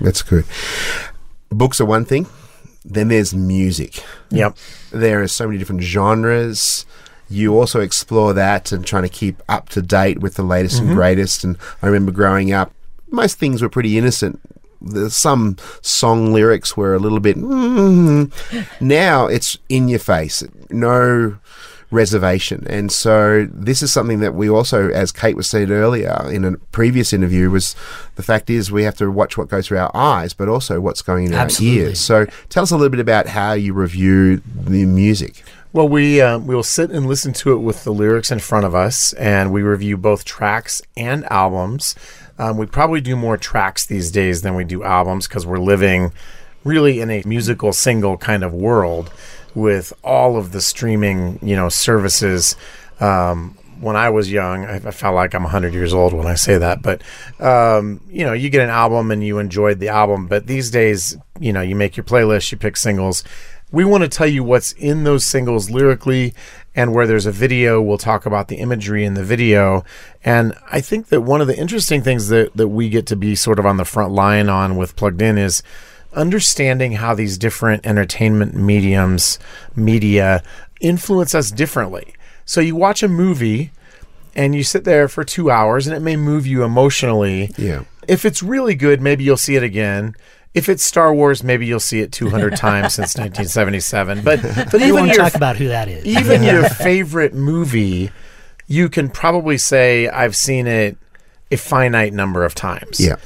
That's 0.00 0.22
good. 0.22 0.46
Books 1.50 1.80
are 1.80 1.84
one 1.84 2.06
thing. 2.06 2.26
Then 2.84 3.08
there's 3.08 3.32
music. 3.34 4.02
Yep. 4.30 4.56
There 4.90 5.22
are 5.22 5.28
so 5.28 5.46
many 5.46 5.58
different 5.58 5.82
genres. 5.82 6.84
You 7.30 7.54
also 7.58 7.80
explore 7.80 8.32
that 8.34 8.72
and 8.72 8.84
trying 8.84 9.04
to 9.04 9.08
keep 9.08 9.40
up 9.48 9.68
to 9.70 9.80
date 9.82 10.18
with 10.20 10.34
the 10.34 10.42
latest 10.42 10.76
Mm-hmm. 10.80 10.88
and 10.88 10.96
greatest. 10.96 11.44
And 11.44 11.56
I 11.82 11.86
remember 11.86 12.12
growing 12.12 12.52
up, 12.52 12.72
most 13.10 13.38
things 13.38 13.62
were 13.62 13.68
pretty 13.68 13.96
innocent. 13.96 14.40
There's 14.80 15.14
some 15.14 15.56
song 15.80 16.32
lyrics 16.32 16.76
were 16.76 16.94
a 16.94 16.98
little 16.98 17.20
bit. 17.20 17.36
Mm. 17.36 18.32
Now 18.80 19.26
it's 19.26 19.56
in 19.68 19.88
your 19.88 20.00
face. 20.00 20.42
No 20.70 21.38
reservation. 21.92 22.66
And 22.68 22.90
so 22.90 23.46
this 23.52 23.82
is 23.82 23.92
something 23.92 24.20
that 24.20 24.34
we 24.34 24.48
also, 24.48 24.90
as 24.90 25.12
Kate 25.12 25.36
was 25.36 25.48
saying 25.48 25.70
earlier 25.70 26.28
in 26.30 26.44
a 26.44 26.56
previous 26.56 27.12
interview, 27.12 27.50
was 27.50 27.76
the 28.16 28.22
fact 28.22 28.50
is 28.50 28.72
we 28.72 28.84
have 28.84 28.96
to 28.96 29.10
watch 29.10 29.36
what 29.36 29.48
goes 29.48 29.68
through 29.68 29.78
our 29.78 29.94
eyes, 29.94 30.32
but 30.32 30.48
also 30.48 30.80
what's 30.80 31.02
going 31.02 31.26
in 31.26 31.34
Absolutely. 31.34 31.80
our 31.80 31.86
ears. 31.88 32.00
So 32.00 32.26
tell 32.48 32.62
us 32.62 32.70
a 32.70 32.76
little 32.76 32.90
bit 32.90 33.00
about 33.00 33.28
how 33.28 33.52
you 33.52 33.74
review 33.74 34.42
the 34.46 34.86
music. 34.86 35.44
Well, 35.74 35.88
we 35.88 36.20
uh, 36.20 36.38
we 36.38 36.54
will 36.54 36.62
sit 36.62 36.90
and 36.90 37.06
listen 37.06 37.32
to 37.34 37.52
it 37.52 37.58
with 37.58 37.84
the 37.84 37.92
lyrics 37.92 38.30
in 38.30 38.40
front 38.40 38.66
of 38.66 38.74
us, 38.74 39.14
and 39.14 39.52
we 39.52 39.62
review 39.62 39.96
both 39.96 40.22
tracks 40.24 40.82
and 40.98 41.24
albums. 41.30 41.94
Um, 42.38 42.58
we 42.58 42.66
probably 42.66 43.00
do 43.00 43.16
more 43.16 43.38
tracks 43.38 43.86
these 43.86 44.10
days 44.10 44.42
than 44.42 44.54
we 44.54 44.64
do 44.64 44.82
albums 44.82 45.26
because 45.26 45.46
we're 45.46 45.58
living 45.58 46.12
really 46.64 47.00
in 47.00 47.10
a 47.10 47.22
musical 47.24 47.72
single 47.72 48.16
kind 48.16 48.44
of 48.44 48.52
world 48.52 49.10
with 49.54 49.92
all 50.02 50.36
of 50.36 50.52
the 50.52 50.60
streaming, 50.60 51.38
you 51.42 51.56
know, 51.56 51.68
services. 51.68 52.56
Um, 53.00 53.58
when 53.80 53.96
I 53.96 54.10
was 54.10 54.30
young, 54.30 54.64
I, 54.64 54.76
I 54.76 54.90
felt 54.92 55.16
like 55.16 55.34
I'm 55.34 55.42
100 55.42 55.74
years 55.74 55.92
old 55.92 56.12
when 56.12 56.26
I 56.26 56.34
say 56.34 56.56
that, 56.58 56.82
but 56.82 57.02
um, 57.40 58.00
you 58.08 58.24
know, 58.24 58.32
you 58.32 58.48
get 58.48 58.62
an 58.62 58.70
album 58.70 59.10
and 59.10 59.24
you 59.24 59.38
enjoyed 59.38 59.80
the 59.80 59.88
album. 59.88 60.26
But 60.26 60.46
these 60.46 60.70
days, 60.70 61.16
you 61.40 61.52
know, 61.52 61.62
you 61.62 61.74
make 61.74 61.96
your 61.96 62.04
playlist, 62.04 62.52
you 62.52 62.58
pick 62.58 62.76
singles. 62.76 63.24
We 63.72 63.84
want 63.84 64.02
to 64.02 64.08
tell 64.08 64.26
you 64.26 64.44
what's 64.44 64.72
in 64.72 65.04
those 65.04 65.24
singles 65.24 65.70
lyrically, 65.70 66.34
and 66.74 66.94
where 66.94 67.06
there's 67.06 67.26
a 67.26 67.32
video, 67.32 67.82
we'll 67.82 67.98
talk 67.98 68.24
about 68.24 68.48
the 68.48 68.56
imagery 68.56 69.04
in 69.04 69.14
the 69.14 69.24
video. 69.24 69.84
And 70.24 70.54
I 70.70 70.80
think 70.80 71.08
that 71.08 71.20
one 71.20 71.40
of 71.40 71.46
the 71.46 71.58
interesting 71.58 72.02
things 72.02 72.28
that, 72.28 72.56
that 72.56 72.68
we 72.68 72.88
get 72.88 73.06
to 73.08 73.16
be 73.16 73.34
sort 73.34 73.58
of 73.58 73.66
on 73.66 73.76
the 73.76 73.84
front 73.84 74.12
line 74.12 74.48
on 74.48 74.76
with 74.76 74.96
Plugged 74.96 75.20
In 75.20 75.36
is 75.36 75.62
understanding 76.14 76.92
how 76.92 77.14
these 77.14 77.38
different 77.38 77.86
entertainment 77.86 78.54
mediums, 78.54 79.38
media, 79.74 80.42
influence 80.80 81.34
us 81.34 81.50
differently. 81.50 82.14
So 82.44 82.60
you 82.60 82.76
watch 82.76 83.02
a 83.02 83.08
movie 83.08 83.70
and 84.34 84.54
you 84.54 84.62
sit 84.64 84.84
there 84.84 85.08
for 85.08 85.24
two 85.24 85.50
hours 85.50 85.86
and 85.86 85.96
it 85.96 86.00
may 86.00 86.16
move 86.16 86.46
you 86.46 86.64
emotionally. 86.64 87.50
Yeah. 87.56 87.84
If 88.08 88.24
it's 88.24 88.42
really 88.42 88.74
good, 88.74 89.00
maybe 89.00 89.24
you'll 89.24 89.36
see 89.36 89.56
it 89.56 89.62
again. 89.62 90.14
If 90.54 90.68
it's 90.68 90.82
Star 90.84 91.14
Wars, 91.14 91.42
maybe 91.42 91.64
you'll 91.66 91.80
see 91.80 92.00
it 92.00 92.12
200 92.12 92.56
times 92.56 92.94
since 92.94 93.16
1977. 93.16 94.22
But 94.22 94.42
but 94.42 94.72
We 94.74 94.82
even 94.84 94.94
won't 94.94 95.06
your 95.08 95.16
talk 95.16 95.34
about 95.34 95.56
who 95.56 95.68
that 95.68 95.88
is. 95.88 96.04
even 96.04 96.42
your 96.52 96.68
favorite 96.68 97.32
movie, 97.32 98.10
you 98.66 98.88
can 98.88 99.08
probably 99.08 99.56
say 99.56 100.08
I've 100.08 100.36
seen 100.36 100.66
it 100.66 100.96
a 101.50 101.56
finite 101.56 102.12
number 102.12 102.44
of 102.44 102.54
times. 102.54 102.98
Yeah. 103.00 103.16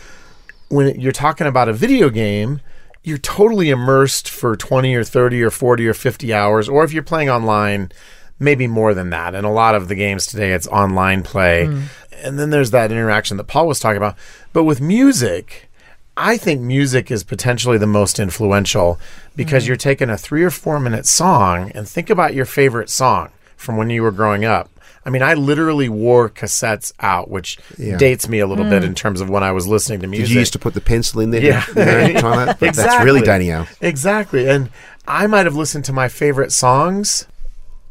When 0.68 1.00
you're 1.00 1.12
talking 1.12 1.46
about 1.46 1.68
a 1.68 1.72
video 1.72 2.10
game, 2.10 2.60
you're 3.06 3.18
totally 3.18 3.70
immersed 3.70 4.28
for 4.28 4.56
20 4.56 4.92
or 4.96 5.04
30 5.04 5.40
or 5.40 5.50
40 5.52 5.86
or 5.86 5.94
50 5.94 6.34
hours 6.34 6.68
or 6.68 6.82
if 6.82 6.92
you're 6.92 7.04
playing 7.04 7.30
online, 7.30 7.92
maybe 8.40 8.66
more 8.66 8.94
than 8.94 9.10
that. 9.10 9.32
And 9.32 9.46
a 9.46 9.50
lot 9.50 9.76
of 9.76 9.86
the 9.86 9.94
games 9.94 10.26
today 10.26 10.52
it's 10.52 10.66
online 10.66 11.22
play. 11.22 11.66
Mm. 11.66 11.82
And 12.24 12.36
then 12.36 12.50
there's 12.50 12.72
that 12.72 12.90
interaction 12.90 13.36
that 13.36 13.44
Paul 13.44 13.68
was 13.68 13.78
talking 13.78 13.98
about. 13.98 14.16
But 14.52 14.64
with 14.64 14.80
music, 14.80 15.68
I 16.16 16.36
think 16.36 16.60
music 16.60 17.12
is 17.12 17.22
potentially 17.22 17.78
the 17.78 17.86
most 17.86 18.18
influential 18.18 18.98
because 19.36 19.64
mm. 19.64 19.68
you're 19.68 19.76
taking 19.76 20.10
a 20.10 20.18
three 20.18 20.42
or 20.42 20.50
four 20.50 20.80
minute 20.80 21.06
song 21.06 21.70
and 21.76 21.88
think 21.88 22.10
about 22.10 22.34
your 22.34 22.44
favorite 22.44 22.90
song 22.90 23.30
from 23.56 23.76
when 23.76 23.88
you 23.88 24.02
were 24.02 24.10
growing 24.10 24.44
up. 24.44 24.68
I 25.06 25.10
mean, 25.10 25.22
I 25.22 25.34
literally 25.34 25.88
wore 25.88 26.28
cassettes 26.28 26.92
out, 26.98 27.30
which 27.30 27.58
Yeah. 27.78 27.96
dates 27.96 28.28
me 28.28 28.40
a 28.40 28.46
little 28.46 28.64
bit 28.64 28.82
mm. 28.82 28.86
in 28.86 28.94
terms 28.96 29.20
of 29.20 29.30
when 29.30 29.44
I 29.44 29.52
was 29.52 29.68
listening 29.68 30.00
to 30.00 30.06
Did 30.06 30.10
music. 30.10 30.34
you 30.34 30.40
used 30.40 30.52
to 30.54 30.58
put 30.58 30.74
the 30.74 30.80
pencil 30.80 31.20
in 31.20 31.30
there? 31.30 31.40
Yeah. 31.40 31.64
You 31.68 31.74
know, 32.14 32.20
try 32.20 32.44
that? 32.46 32.58
That's 32.58 33.04
really 33.04 33.20
Danielle. 33.22 33.68
Exactly. 33.80 34.48
And 34.48 34.68
I 35.06 35.28
might 35.28 35.46
have 35.46 35.54
listened 35.54 35.84
to 35.84 35.92
my 35.92 36.08
favorite 36.08 36.50
songs 36.50 37.28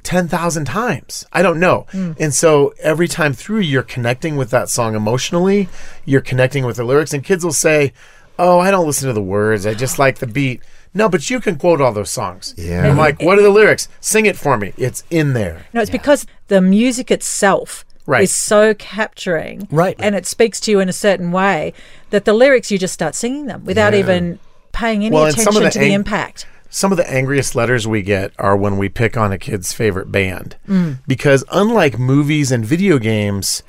10,000 0.04 0.66
times. 0.66 1.26
I 1.32 1.42
don't 1.42 1.60
know. 1.60 1.88
Mm. 1.92 2.20
And 2.20 2.34
so 2.34 2.74
every 2.82 3.08
time 3.08 3.32
through, 3.32 3.62
you're 3.62 3.82
connecting 3.82 4.36
with 4.36 4.50
that 4.52 4.70
song 4.70 4.94
emotionally, 4.94 5.70
you're 6.04 6.22
connecting 6.22 6.66
with 6.66 6.76
the 6.76 6.84
lyrics, 6.84 7.14
and 7.14 7.24
kids 7.24 7.46
will 7.46 7.54
say, 7.54 7.94
Oh, 8.38 8.60
I 8.60 8.70
don't 8.70 8.86
listen 8.86 9.08
to 9.08 9.14
the 9.14 9.22
words. 9.22 9.66
I 9.66 9.74
just 9.74 9.98
like 9.98 10.18
the 10.20 10.28
beat. 10.28 10.62
No, 10.96 11.10
but 11.10 11.30
you 11.30 11.40
can 11.42 11.58
quote 11.58 11.82
all 11.82 11.92
those 11.92 12.10
songs. 12.10 12.56
Yeah. 12.58 12.88
I'm 12.90 12.98
like, 12.98 13.22
What 13.22 13.38
are 13.38 13.42
the 13.44 13.50
lyrics? 13.50 13.88
Sing 14.00 14.26
it 14.26 14.38
for 14.38 14.58
me. 14.58 14.74
It's 14.78 15.04
in 15.12 15.34
there. 15.34 15.66
No, 15.74 15.82
it's 15.82 15.92
because 15.92 16.26
the 16.48 16.62
music 16.62 17.12
itself 17.12 17.84
Right. 18.08 18.24
is 18.24 18.34
so 18.36 18.74
capturing, 18.76 19.68
Right. 19.72 19.96
and 20.00 20.16
it 20.16 20.26
speaks 20.26 20.60
to 20.62 20.72
you 20.72 20.80
in 20.80 20.88
a 20.90 20.94
certain 20.94 21.32
way 21.32 21.74
that 22.12 22.24
the 22.24 22.34
lyrics 22.34 22.72
you 22.72 22.78
just 22.78 22.94
start 22.94 23.14
singing 23.16 23.48
them 23.48 23.66
without 23.66 23.94
Yeah. 23.94 24.00
even 24.00 24.40
paying 24.72 25.04
any 25.06 25.14
Well, 25.14 25.26
and 25.26 25.36
some 25.36 25.56
of 25.56 25.64
attention 25.64 25.82
the 25.82 25.86
to 25.86 25.90
the 25.90 25.94
impact. 25.94 26.46
Some 26.70 26.92
of 26.92 26.98
the 26.98 27.10
angriest 27.10 27.56
letters 27.56 27.88
we 27.88 28.02
get 28.02 28.32
are 28.38 28.56
when 28.56 28.78
we 28.78 28.90
pick 28.90 29.18
on 29.18 29.32
a 29.32 29.38
kid's 29.38 29.74
favorite 29.74 30.12
band. 30.12 30.56
Mm. 30.70 31.00
Because 31.08 31.44
unlike 31.52 31.98
movies 32.00 32.52
and 32.52 32.66
video 32.66 33.00
games, 33.00 33.64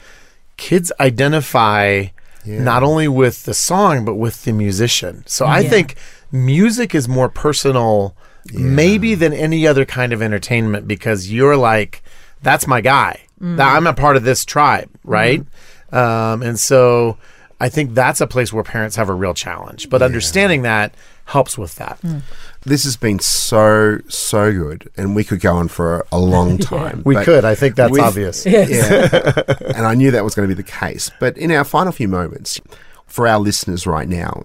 kids 0.56 0.92
identify 1.00 2.06
not 2.44 2.82
only 2.82 3.08
with 3.08 3.42
the 3.44 3.54
song, 3.54 4.04
but 4.04 4.14
with 4.14 4.44
the 4.44 4.52
musician. 4.52 5.24
So 5.26 5.46
I 5.46 5.64
think 5.64 5.96
music 6.32 6.94
is 6.94 7.08
more 7.08 7.28
personal, 7.28 8.16
maybe 8.52 9.14
than 9.14 9.32
any 9.32 9.66
other 9.66 9.84
kind 9.84 10.12
of 10.12 10.22
entertainment, 10.22 10.86
because 10.86 11.32
you're 11.32 11.56
like, 11.56 12.02
that's 12.42 12.66
my 12.66 12.80
guy. 12.80 13.20
That- 13.38 13.46
mm-hmm. 13.46 13.60
I'm 13.60 13.86
a 13.86 13.94
part 13.94 14.16
of 14.16 14.24
this 14.24 14.44
tribe, 14.44 14.88
right? 15.04 15.40
Mm-hmm. 15.40 15.96
Um, 15.96 16.42
and 16.42 16.58
so 16.58 17.16
I 17.60 17.68
think 17.68 17.94
that's 17.94 18.20
a 18.20 18.26
place 18.26 18.52
where 18.52 18.62
parents 18.64 18.96
have 18.96 19.08
a 19.08 19.14
real 19.14 19.34
challenge. 19.34 19.88
But 19.88 20.02
understanding 20.02 20.62
that 20.62 20.94
helps 21.26 21.58
with 21.58 21.74
that. 21.76 22.00
Mm. 22.02 22.22
This 22.64 22.84
has 22.84 22.96
been 22.96 23.18
so, 23.18 23.98
so 24.08 24.52
good, 24.52 24.88
and 24.96 25.14
we 25.16 25.24
could 25.24 25.40
go 25.40 25.54
on 25.56 25.68
for 25.68 26.06
a 26.12 26.18
long 26.18 26.58
time. 26.58 27.02
We 27.04 27.16
could. 27.24 27.44
I 27.44 27.54
think 27.54 27.76
that's 27.76 27.90
with- 27.92 28.00
obvious. 28.00 28.46
Yeah. 28.46 29.42
and 29.74 29.86
I 29.86 29.94
knew 29.94 30.10
that 30.12 30.24
was 30.24 30.34
going 30.34 30.48
to 30.48 30.54
be 30.54 30.60
the 30.60 30.68
case. 30.68 31.10
But 31.20 31.36
in 31.36 31.50
our 31.50 31.64
final 31.64 31.92
few 31.92 32.08
moments, 32.08 32.60
for 33.06 33.26
our 33.26 33.38
listeners 33.38 33.86
right 33.86 34.08
now, 34.08 34.44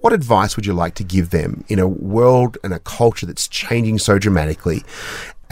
what 0.00 0.12
advice 0.12 0.56
would 0.56 0.66
you 0.66 0.72
like 0.72 0.94
to 0.94 1.04
give 1.04 1.30
them 1.30 1.64
in 1.68 1.78
a 1.78 1.88
world 1.88 2.56
and 2.64 2.72
a 2.72 2.78
culture 2.80 3.26
that's 3.26 3.46
changing 3.46 3.98
so 3.98 4.18
dramatically? 4.18 4.82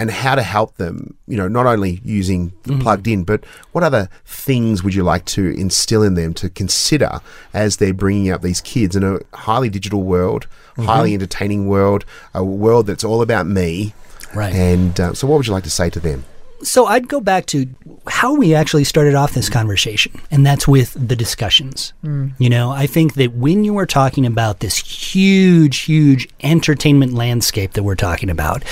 And 0.00 0.12
how 0.12 0.36
to 0.36 0.42
help 0.42 0.76
them, 0.76 1.16
you 1.26 1.36
know, 1.36 1.48
not 1.48 1.66
only 1.66 2.00
using 2.04 2.52
the 2.62 2.78
plugged 2.78 3.08
in, 3.08 3.24
but 3.24 3.44
what 3.72 3.82
other 3.82 4.08
things 4.24 4.84
would 4.84 4.94
you 4.94 5.02
like 5.02 5.24
to 5.24 5.48
instill 5.58 6.04
in 6.04 6.14
them 6.14 6.34
to 6.34 6.48
consider 6.48 7.20
as 7.52 7.78
they're 7.78 7.92
bringing 7.92 8.30
up 8.30 8.40
these 8.40 8.60
kids 8.60 8.94
in 8.94 9.02
a 9.02 9.18
highly 9.34 9.68
digital 9.68 10.04
world, 10.04 10.46
highly 10.76 11.14
entertaining 11.14 11.66
world, 11.66 12.04
a 12.32 12.44
world 12.44 12.86
that's 12.86 13.02
all 13.02 13.22
about 13.22 13.48
me? 13.48 13.92
Right. 14.36 14.54
And 14.54 15.00
uh, 15.00 15.14
so, 15.14 15.26
what 15.26 15.38
would 15.38 15.48
you 15.48 15.52
like 15.52 15.64
to 15.64 15.70
say 15.70 15.90
to 15.90 15.98
them? 15.98 16.24
So 16.62 16.86
I'd 16.86 17.08
go 17.08 17.20
back 17.20 17.46
to 17.46 17.66
how 18.08 18.34
we 18.34 18.54
actually 18.54 18.84
started 18.84 19.14
off 19.14 19.32
this 19.32 19.48
conversation, 19.48 20.20
and 20.30 20.44
that's 20.44 20.66
with 20.66 20.94
the 20.94 21.14
discussions. 21.14 21.92
Hmm. 22.02 22.28
You 22.38 22.50
know, 22.50 22.70
I 22.70 22.86
think 22.86 23.14
that 23.14 23.34
when 23.34 23.64
you 23.64 23.78
are 23.78 23.86
talking 23.86 24.26
about 24.26 24.60
this 24.60 24.76
huge, 24.76 25.80
huge 25.80 26.28
entertainment 26.42 27.12
landscape 27.14 27.72
that 27.72 27.84
we're 27.84 27.94
talking 27.94 28.28
about, 28.30 28.64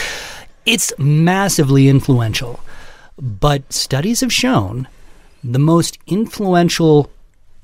it's 0.65 0.93
massively 0.99 1.89
influential. 1.89 2.61
But 3.19 3.73
studies 3.73 4.21
have 4.21 4.33
shown 4.33 4.89
the 5.45 5.59
most 5.59 5.99
influential 6.07 7.11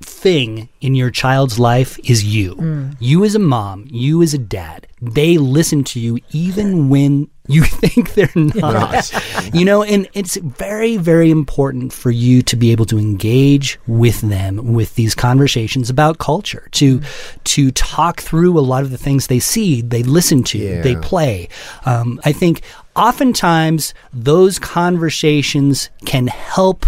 thing 0.01 0.69
in 0.81 0.95
your 0.95 1.11
child's 1.11 1.59
life 1.59 1.99
is 2.09 2.25
you. 2.25 2.55
Hmm. 2.55 2.91
You 3.01 3.25
as 3.25 3.35
a 3.35 3.41
mom, 3.41 3.87
you 3.91 4.23
as 4.23 4.35
a 4.35 4.39
dad. 4.39 4.87
They 5.01 5.37
listen 5.39 5.85
to 5.85 6.01
you 6.01 6.21
even 6.31 6.89
when 6.89 7.29
you 7.49 7.63
think 7.65 8.15
they're 8.15 8.31
not. 8.35 9.13
you 9.55 9.65
know, 9.65 9.83
and 9.83 10.09
it's 10.15 10.37
very, 10.37 10.97
very 10.97 11.31
important 11.31 11.93
for 11.93 12.11
you 12.11 12.43
to 12.43 12.57
be 12.57 12.73
able 12.73 12.85
to 12.87 12.99
engage 12.99 13.79
with 13.87 14.21
them 14.21 14.73
with 14.73 14.95
these 14.95 15.15
conversations 15.15 15.91
about 15.91 16.19
culture, 16.19 16.69
to 16.73 17.01
to 17.45 17.71
talk 17.73 18.21
through 18.21 18.59
a 18.59 18.61
lot 18.61 18.83
of 18.83 18.91
the 18.91 18.99
things 18.99 19.27
they 19.27 19.41
see, 19.41 19.83
they 19.83 20.03
listen 20.03 20.43
to, 20.45 20.83
they 20.83 20.97
play. 20.97 21.49
Um, 21.85 22.21
I 22.25 22.33
think 22.33 22.63
oftentimes 22.95 23.95
those 24.13 24.59
conversations 24.59 25.91
can 26.05 26.27
help 26.27 26.87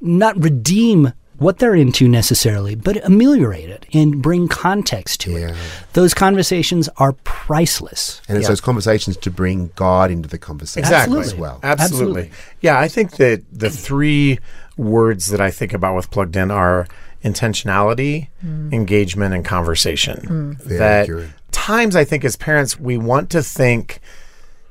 not 0.00 0.40
redeem 0.40 1.12
what 1.38 1.58
they're 1.58 1.74
into 1.74 2.08
necessarily, 2.08 2.74
but 2.74 2.96
ameliorate 3.04 3.68
it 3.68 3.86
and 3.92 4.22
bring 4.22 4.48
context 4.48 5.20
to 5.20 5.32
Yeah. 5.32 5.48
it. 5.48 5.54
Those 5.92 6.14
conversations 6.14 6.88
are 6.96 7.12
priceless. 7.24 8.20
And 8.28 8.36
it's 8.38 8.44
Yeah. 8.44 8.48
those 8.48 8.60
conversations 8.60 9.16
to 9.18 9.30
bring 9.30 9.70
God 9.76 10.10
into 10.10 10.28
the 10.28 10.38
conversation 10.38 10.84
Exactly. 10.84 11.20
as 11.20 11.34
well. 11.34 11.60
Absolutely. 11.62 12.22
Absolutely. 12.22 12.30
Yeah, 12.60 12.78
I 12.78 12.88
think 12.88 13.16
that 13.16 13.42
the 13.52 13.70
three 13.70 14.38
words 14.76 15.26
that 15.26 15.40
I 15.40 15.50
think 15.50 15.72
about 15.72 15.94
with 15.94 16.10
plugged 16.10 16.36
in 16.36 16.50
are 16.50 16.86
intentionality, 17.24 18.28
mm. 18.44 18.72
engagement, 18.72 19.34
and 19.34 19.44
conversation. 19.44 20.56
Mm. 20.60 20.62
Very 20.64 20.78
that 20.78 21.06
good. 21.06 21.32
times 21.52 21.96
I 21.96 22.04
think 22.04 22.24
as 22.24 22.36
parents 22.36 22.78
we 22.78 22.96
want 22.96 23.30
to 23.30 23.42
think 23.42 24.00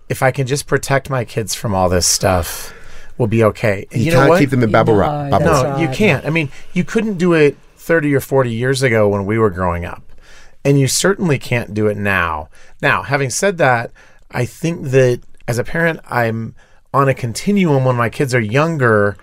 if 0.08 0.22
I 0.22 0.32
can 0.32 0.46
just 0.46 0.68
protect 0.68 1.10
my 1.10 1.26
kids 1.26 1.56
from 1.56 1.74
all 1.74 1.90
this 1.90 2.06
stuff, 2.06 2.74
we'll 3.18 3.28
be 3.28 3.44
okay. 3.46 3.88
And 3.92 4.02
You, 4.02 4.12
know 4.12 4.18
can't 4.20 4.30
what? 4.30 4.40
keep 4.40 4.50
them 4.50 4.64
in 4.64 4.72
bubble 4.72 4.94
No, 4.94 5.00
wrap. 5.00 5.32
that's 5.32 5.44
Bubbles. 5.44 5.64
No, 5.64 5.78
you 5.78 5.90
can't. 5.96 6.26
I 6.26 6.30
mean, 6.30 6.50
you 6.74 6.84
couldn't 6.84 7.18
do 7.18 7.34
it 7.34 7.58
30 7.78 8.14
or 8.16 8.20
40 8.20 8.52
years 8.52 8.82
ago 8.84 9.08
when 9.08 9.26
we 9.26 9.38
were 9.38 9.50
growing 9.50 9.86
up. 9.86 10.02
And 10.64 10.80
you 10.80 10.88
certainly 10.88 11.38
can't 11.38 11.74
do 11.74 11.88
it 11.88 11.96
now. 11.98 12.50
Now, 12.82 13.04
having 13.04 13.30
said 13.30 13.58
that, 13.60 13.92
I 14.32 14.46
think 14.46 14.88
that 14.90 15.22
as 15.48 15.60
a 15.60 15.64
parent, 15.64 16.00
I'm 16.10 16.56
on 16.94 17.08
a 17.08 17.14
continuum 17.14 17.86
when 17.86 17.96
my 17.96 18.10
kids 18.10 18.34
are 18.34 18.40
younger. 18.40 19.16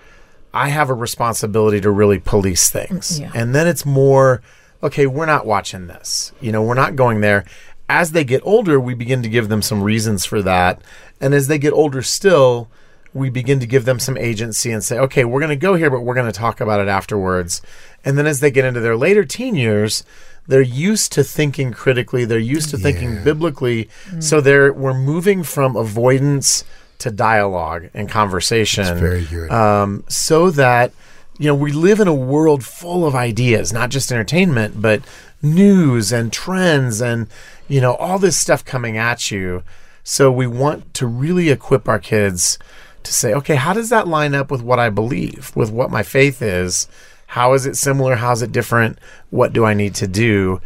I 0.53 0.69
have 0.69 0.89
a 0.89 0.93
responsibility 0.93 1.81
to 1.81 1.91
really 1.91 2.19
police 2.19 2.69
things. 2.69 3.19
Yeah. 3.19 3.31
And 3.35 3.53
then 3.53 3.67
it's 3.67 3.85
more, 3.85 4.41
okay, 4.81 5.05
we're 5.05 5.25
not 5.25 5.45
watching 5.45 5.87
this. 5.87 6.31
You 6.39 6.51
know, 6.53 6.63
we're 6.63 6.75
not 6.75 6.95
going 6.95 7.19
there. 7.21 7.43
As 7.89 8.13
they 8.13 8.23
get 8.23 8.41
older, 8.45 8.79
we 8.79 8.93
begin 8.93 9.21
to 9.23 9.29
give 9.29 9.49
them 9.49 9.61
some 9.61 9.83
reasons 9.83 10.25
for 10.25 10.41
that. 10.43 10.81
And 11.19 11.33
as 11.33 11.47
they 11.47 11.57
get 11.57 11.73
older 11.73 12.01
still, 12.01 12.69
we 13.13 13.29
begin 13.29 13.59
to 13.59 13.67
give 13.67 13.85
them 13.85 13.99
some 13.99 14.17
agency 14.17 14.71
and 14.71 14.83
say, 14.83 14.97
okay, 14.97 15.23
we're 15.23 15.39
going 15.39 15.49
to 15.49 15.55
go 15.55 15.75
here, 15.75 15.89
but 15.89 16.01
we're 16.01 16.15
going 16.15 16.31
to 16.31 16.37
talk 16.37 16.59
about 16.59 16.79
it 16.79 16.87
afterwards. 16.87 17.61
And 18.03 18.17
then 18.17 18.25
as 18.25 18.39
they 18.39 18.51
get 18.51 18.65
into 18.65 18.79
their 18.79 18.97
later 18.97 19.23
teen 19.23 19.55
years, 19.55 20.03
they're 20.47 20.61
used 20.61 21.11
to 21.13 21.23
thinking 21.23 21.71
critically. 21.71 22.25
They're 22.25 22.39
used 22.39 22.69
to 22.71 22.77
thinking 22.77 23.23
biblically. 23.23 23.89
So 24.19 24.41
they're 24.41 24.73
we're 24.73 24.93
moving 24.93 25.43
from 25.43 25.75
avoidance 25.75 26.65
to 26.99 27.11
dialogue 27.11 27.89
and 27.93 28.09
conversation. 28.09 28.97
very 28.97 29.25
good. 29.25 29.51
Um, 29.51 30.03
so 30.07 30.51
that 30.51 30.91
you 31.37 31.47
know 31.47 31.55
we 31.55 31.71
live 31.71 31.99
in 31.99 32.07
a 32.07 32.13
world 32.13 32.65
full 32.65 33.05
of 33.05 33.15
ideas, 33.15 33.71
not 33.71 33.89
just 33.89 34.11
entertainment, 34.11 34.81
but 34.81 35.01
news 35.41 36.11
and 36.11 36.31
trends 36.33 37.01
and 37.01 37.27
you 37.67 37.79
know 37.79 37.95
all 37.95 38.19
this 38.19 38.37
stuff 38.37 38.65
coming 38.65 38.97
at 38.97 39.31
you. 39.31 39.63
So 40.03 40.29
we 40.29 40.47
want 40.47 40.93
to 40.95 41.07
really 41.07 41.49
equip 41.49 41.87
our 41.87 41.99
kids 41.99 42.59
to 43.05 43.13
say, 43.13 43.33
okay, 43.33 43.55
how 43.55 43.73
does 43.73 43.89
that 43.89 44.07
line 44.07 44.33
up 44.35 44.51
with 44.51 44.61
what 44.61 44.79
I 44.79 44.89
believe, 44.89 45.51
with 45.55 45.71
what 45.71 45.91
my 45.91 46.03
faith 46.03 46.41
is? 46.41 46.87
How 47.27 47.53
is 47.53 47.65
it 47.65 47.75
similar? 47.77 48.15
How's 48.15 48.41
it 48.41 48.51
different? 48.51 48.99
What 49.29 49.53
do 49.53 49.65
I 49.65 49.73
need 49.73 49.95
to 49.95 50.07
do? 50.07 50.61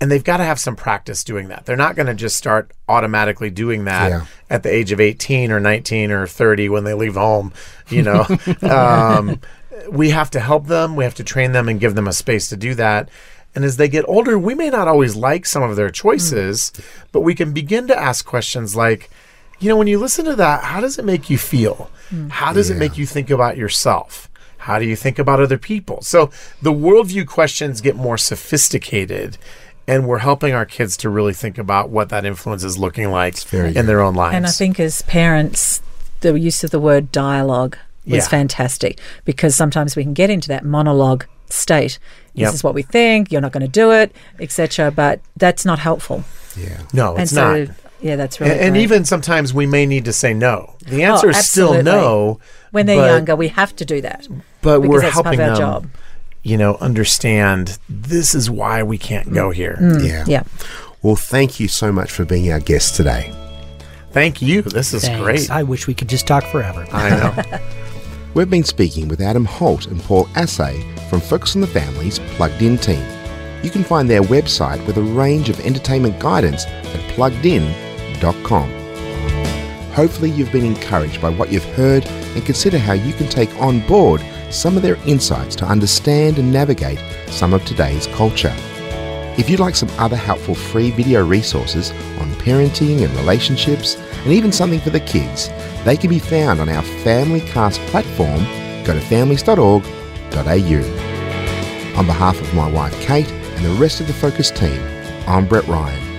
And 0.00 0.10
they've 0.10 0.24
got 0.24 0.38
to 0.38 0.44
have 0.44 0.58
some 0.58 0.74
practice 0.76 1.22
doing 1.22 1.48
that. 1.48 1.64
They're 1.64 1.76
not 1.76 1.94
going 1.94 2.06
to 2.08 2.14
just 2.14 2.36
start 2.36 2.72
automatically 2.88 3.50
doing 3.50 3.84
that 3.84 4.10
Yeah. 4.10 4.26
at 4.50 4.62
the 4.64 4.72
age 4.72 4.90
of 4.92 5.00
18 5.00 5.52
or 5.52 5.60
19 5.60 6.10
or 6.10 6.26
30 6.26 6.68
when 6.68 6.84
they 6.84 6.94
leave 6.94 7.14
home, 7.14 7.52
you 7.88 8.02
know. 8.02 8.26
um, 8.62 9.40
we 9.90 10.10
have 10.10 10.30
to 10.30 10.40
help 10.40 10.66
them, 10.66 10.96
we 10.96 11.04
have 11.04 11.14
to 11.14 11.24
train 11.24 11.52
them 11.52 11.68
and 11.68 11.80
give 11.80 11.94
them 11.94 12.08
a 12.08 12.12
space 12.12 12.48
to 12.48 12.56
do 12.56 12.74
that. 12.74 13.08
And 13.54 13.64
as 13.64 13.76
they 13.76 13.88
get 13.88 14.04
older, 14.08 14.38
we 14.38 14.54
may 14.54 14.70
not 14.70 14.88
always 14.88 15.14
like 15.14 15.44
some 15.46 15.62
of 15.62 15.76
their 15.76 15.90
choices, 15.90 16.72
but 17.12 17.20
we 17.20 17.34
can 17.34 17.52
begin 17.52 17.86
to 17.88 17.98
ask 17.98 18.24
questions 18.24 18.74
like, 18.74 19.10
you 19.62 19.68
know, 19.68 19.76
when 19.76 19.86
you 19.86 19.98
listen 19.98 20.24
to 20.26 20.36
that, 20.36 20.64
how 20.64 20.80
does 20.80 20.98
it 20.98 21.04
make 21.04 21.30
you 21.30 21.38
feel? 21.38 21.90
Hmm. 22.10 22.28
How 22.28 22.52
does 22.52 22.68
it 22.70 22.76
make 22.76 22.98
you 22.98 23.06
think 23.06 23.30
about 23.30 23.56
yourself? 23.56 24.28
How 24.58 24.78
do 24.78 24.84
you 24.84 24.96
think 24.96 25.18
about 25.18 25.40
other 25.40 25.58
people? 25.58 26.02
So 26.02 26.30
the 26.60 26.72
worldview 26.72 27.26
questions 27.26 27.80
get 27.80 27.96
more 27.96 28.16
sophisticated, 28.18 29.38
and 29.88 30.06
we're 30.06 30.18
helping 30.18 30.54
our 30.54 30.64
kids 30.66 30.96
to 30.98 31.08
really 31.10 31.32
think 31.32 31.58
about 31.58 31.90
what 31.90 32.08
that 32.10 32.24
influence 32.24 32.62
is 32.62 32.78
looking 32.78 33.10
like 33.10 33.38
very 33.44 33.68
in 33.68 33.74
good. 33.74 33.86
their 33.86 34.00
own 34.00 34.14
lives. 34.14 34.36
And 34.36 34.46
I 34.46 34.50
think 34.50 34.78
as 34.78 35.02
parents, 35.02 35.82
the 36.20 36.34
use 36.34 36.62
of 36.62 36.70
the 36.70 36.78
word 36.78 37.10
dialogue 37.10 37.76
is 38.06 38.12
Yeah. 38.24 38.28
fantastic 38.28 39.00
because 39.24 39.54
sometimes 39.56 39.96
we 39.96 40.02
can 40.04 40.12
get 40.12 40.30
into 40.30 40.48
that 40.48 40.64
monologue 40.64 41.24
state. 41.48 41.98
This 42.34 42.42
Yep. 42.42 42.54
is 42.54 42.64
what 42.64 42.74
we 42.74 42.82
think. 42.82 43.30
You're 43.32 43.40
not 43.40 43.52
going 43.52 43.62
to 43.66 43.68
do 43.68 43.90
it, 43.92 44.14
etc. 44.40 44.90
But 44.90 45.20
that's 45.36 45.64
not 45.64 45.78
helpful. 45.80 46.24
Yeah. 46.56 46.78
no, 46.92 47.14
and 47.14 47.22
it's 47.22 47.32
so, 47.32 47.64
not. 47.64 47.68
Yeah, 48.02 48.16
that's 48.16 48.40
really 48.40 48.52
And, 48.52 48.60
and 48.60 48.76
even 48.76 49.04
sometimes 49.04 49.54
we 49.54 49.66
may 49.66 49.86
need 49.86 50.04
to 50.06 50.12
say 50.12 50.34
no. 50.34 50.74
The 50.86 51.04
answer 51.04 51.28
Oh, 51.28 51.30
is 51.30 51.48
still 51.48 51.82
no. 51.82 52.40
when 52.72 52.86
they're 52.86 52.96
but- 52.96 53.06
younger, 53.14 53.36
we 53.36 53.48
have 53.48 53.74
to 53.76 53.84
do 53.84 54.00
that. 54.00 54.26
but 54.60 54.80
because 54.80 54.88
we're 54.90 55.00
that's 55.02 55.14
helping 55.14 55.38
part 55.38 55.50
of 55.50 55.58
them, 55.58 55.68
our 55.68 55.80
job. 55.80 55.90
you 56.42 56.56
know, 56.56 56.76
understand 56.76 57.78
this 57.88 58.34
is 58.34 58.50
why 58.50 58.82
we 58.82 58.98
can't 58.98 59.32
go 59.32 59.50
mm. 59.50 59.54
here. 59.54 59.78
Mm. 59.80 60.06
Yeah. 60.06 60.24
Yeah. 60.26 60.42
Well, 61.02 61.16
thank 61.16 61.58
you 61.60 61.68
so 61.68 61.90
much 61.92 62.10
for 62.10 62.24
being 62.24 62.50
our 62.52 62.60
guest 62.60 62.96
today. 62.96 63.32
Thank 64.12 64.42
you. 64.42 64.62
This 64.62 64.92
is 64.92 65.02
Thanks. 65.04 65.22
great. 65.22 65.50
I 65.50 65.62
wish 65.62 65.86
we 65.86 65.94
could 65.94 66.08
just 66.08 66.26
talk 66.26 66.44
forever. 66.44 66.86
I 66.92 67.10
know. 67.10 67.60
We've 68.34 68.48
been 68.48 68.64
speaking 68.64 69.08
with 69.08 69.20
Adam 69.20 69.44
Holz 69.44 69.86
and 69.86 70.00
Paul 70.00 70.26
Asay 70.28 70.82
from 71.08 71.20
Focus 71.20 71.54
on 71.54 71.60
the 71.60 71.66
Family's 71.66 72.18
Plugged 72.36 72.60
In 72.62 72.78
team. 72.78 73.04
You 73.62 73.70
can 73.70 73.84
find 73.84 74.08
their 74.08 74.22
website 74.22 74.84
with 74.86 74.96
a 74.96 75.02
range 75.02 75.48
of 75.48 75.60
entertainment 75.60 76.18
guidance 76.18 76.66
at 76.66 77.00
Plugged 77.14 77.36
pluggedin.com. 77.36 77.91
Hopefully, 79.94 80.30
you've 80.30 80.52
been 80.52 80.64
encouraged 80.64 81.20
by 81.20 81.30
what 81.30 81.52
you've 81.52 81.64
heard 81.74 82.06
and 82.06 82.46
consider 82.46 82.78
how 82.78 82.94
you 82.94 83.12
can 83.12 83.28
take 83.28 83.54
on 83.60 83.86
board 83.86 84.24
some 84.50 84.76
of 84.76 84.82
their 84.82 84.96
insights 85.06 85.56
to 85.56 85.66
understand 85.66 86.38
and 86.38 86.52
navigate 86.52 86.98
some 87.28 87.52
of 87.52 87.64
today's 87.64 88.06
culture. 88.08 88.54
If 89.38 89.48
you'd 89.48 89.60
like 89.60 89.74
some 89.74 89.90
other 89.98 90.16
helpful 90.16 90.54
free 90.54 90.90
video 90.90 91.24
resources 91.24 91.90
on 92.20 92.30
parenting 92.34 93.02
and 93.02 93.14
relationships, 93.16 93.96
and 93.96 94.32
even 94.32 94.52
something 94.52 94.80
for 94.80 94.90
the 94.90 95.00
kids, 95.00 95.48
they 95.84 95.96
can 95.96 96.10
be 96.10 96.18
found 96.18 96.60
on 96.60 96.68
our 96.68 96.82
Family 97.02 97.40
Cast 97.40 97.80
platform. 97.86 98.44
Go 98.84 98.92
to 98.92 99.00
families.org.au. 99.00 99.82
On 101.98 102.06
behalf 102.06 102.40
of 102.40 102.54
my 102.54 102.70
wife 102.70 102.98
Kate 103.00 103.30
and 103.30 103.64
the 103.64 103.80
rest 103.80 104.00
of 104.00 104.06
the 104.06 104.12
Focus 104.12 104.50
team, 104.50 104.80
I'm 105.26 105.46
Brett 105.46 105.66
Ryan. 105.66 106.11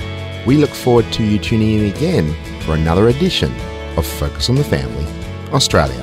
We 0.46 0.58
look 0.58 0.72
forward 0.72 1.12
to 1.14 1.24
you 1.24 1.40
tuning 1.40 1.80
in 1.80 1.86
again 1.86 2.34
for 2.62 2.76
another 2.76 3.10
edition 3.10 3.52
of 3.98 4.06
Focus 4.06 4.50
on 4.50 4.56
the 4.56 4.64
Family 4.64 5.06
Australia. 5.54 6.02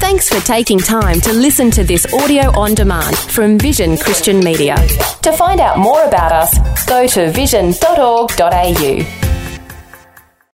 Thanks 0.00 0.28
for 0.28 0.40
taking 0.46 0.78
time 0.78 1.20
to 1.20 1.32
listen 1.32 1.70
to 1.70 1.84
this 1.84 2.12
audio 2.12 2.50
on 2.58 2.74
demand 2.74 3.16
from 3.16 3.58
Vision 3.58 3.96
Christian 3.96 4.40
Media. 4.40 4.76
To 5.22 5.32
find 5.32 5.60
out 5.60 5.78
more 5.78 6.02
about 6.04 6.32
us, 6.32 6.86
go 6.86 7.06
to 7.06 7.30
vision.org.au. 7.30 9.19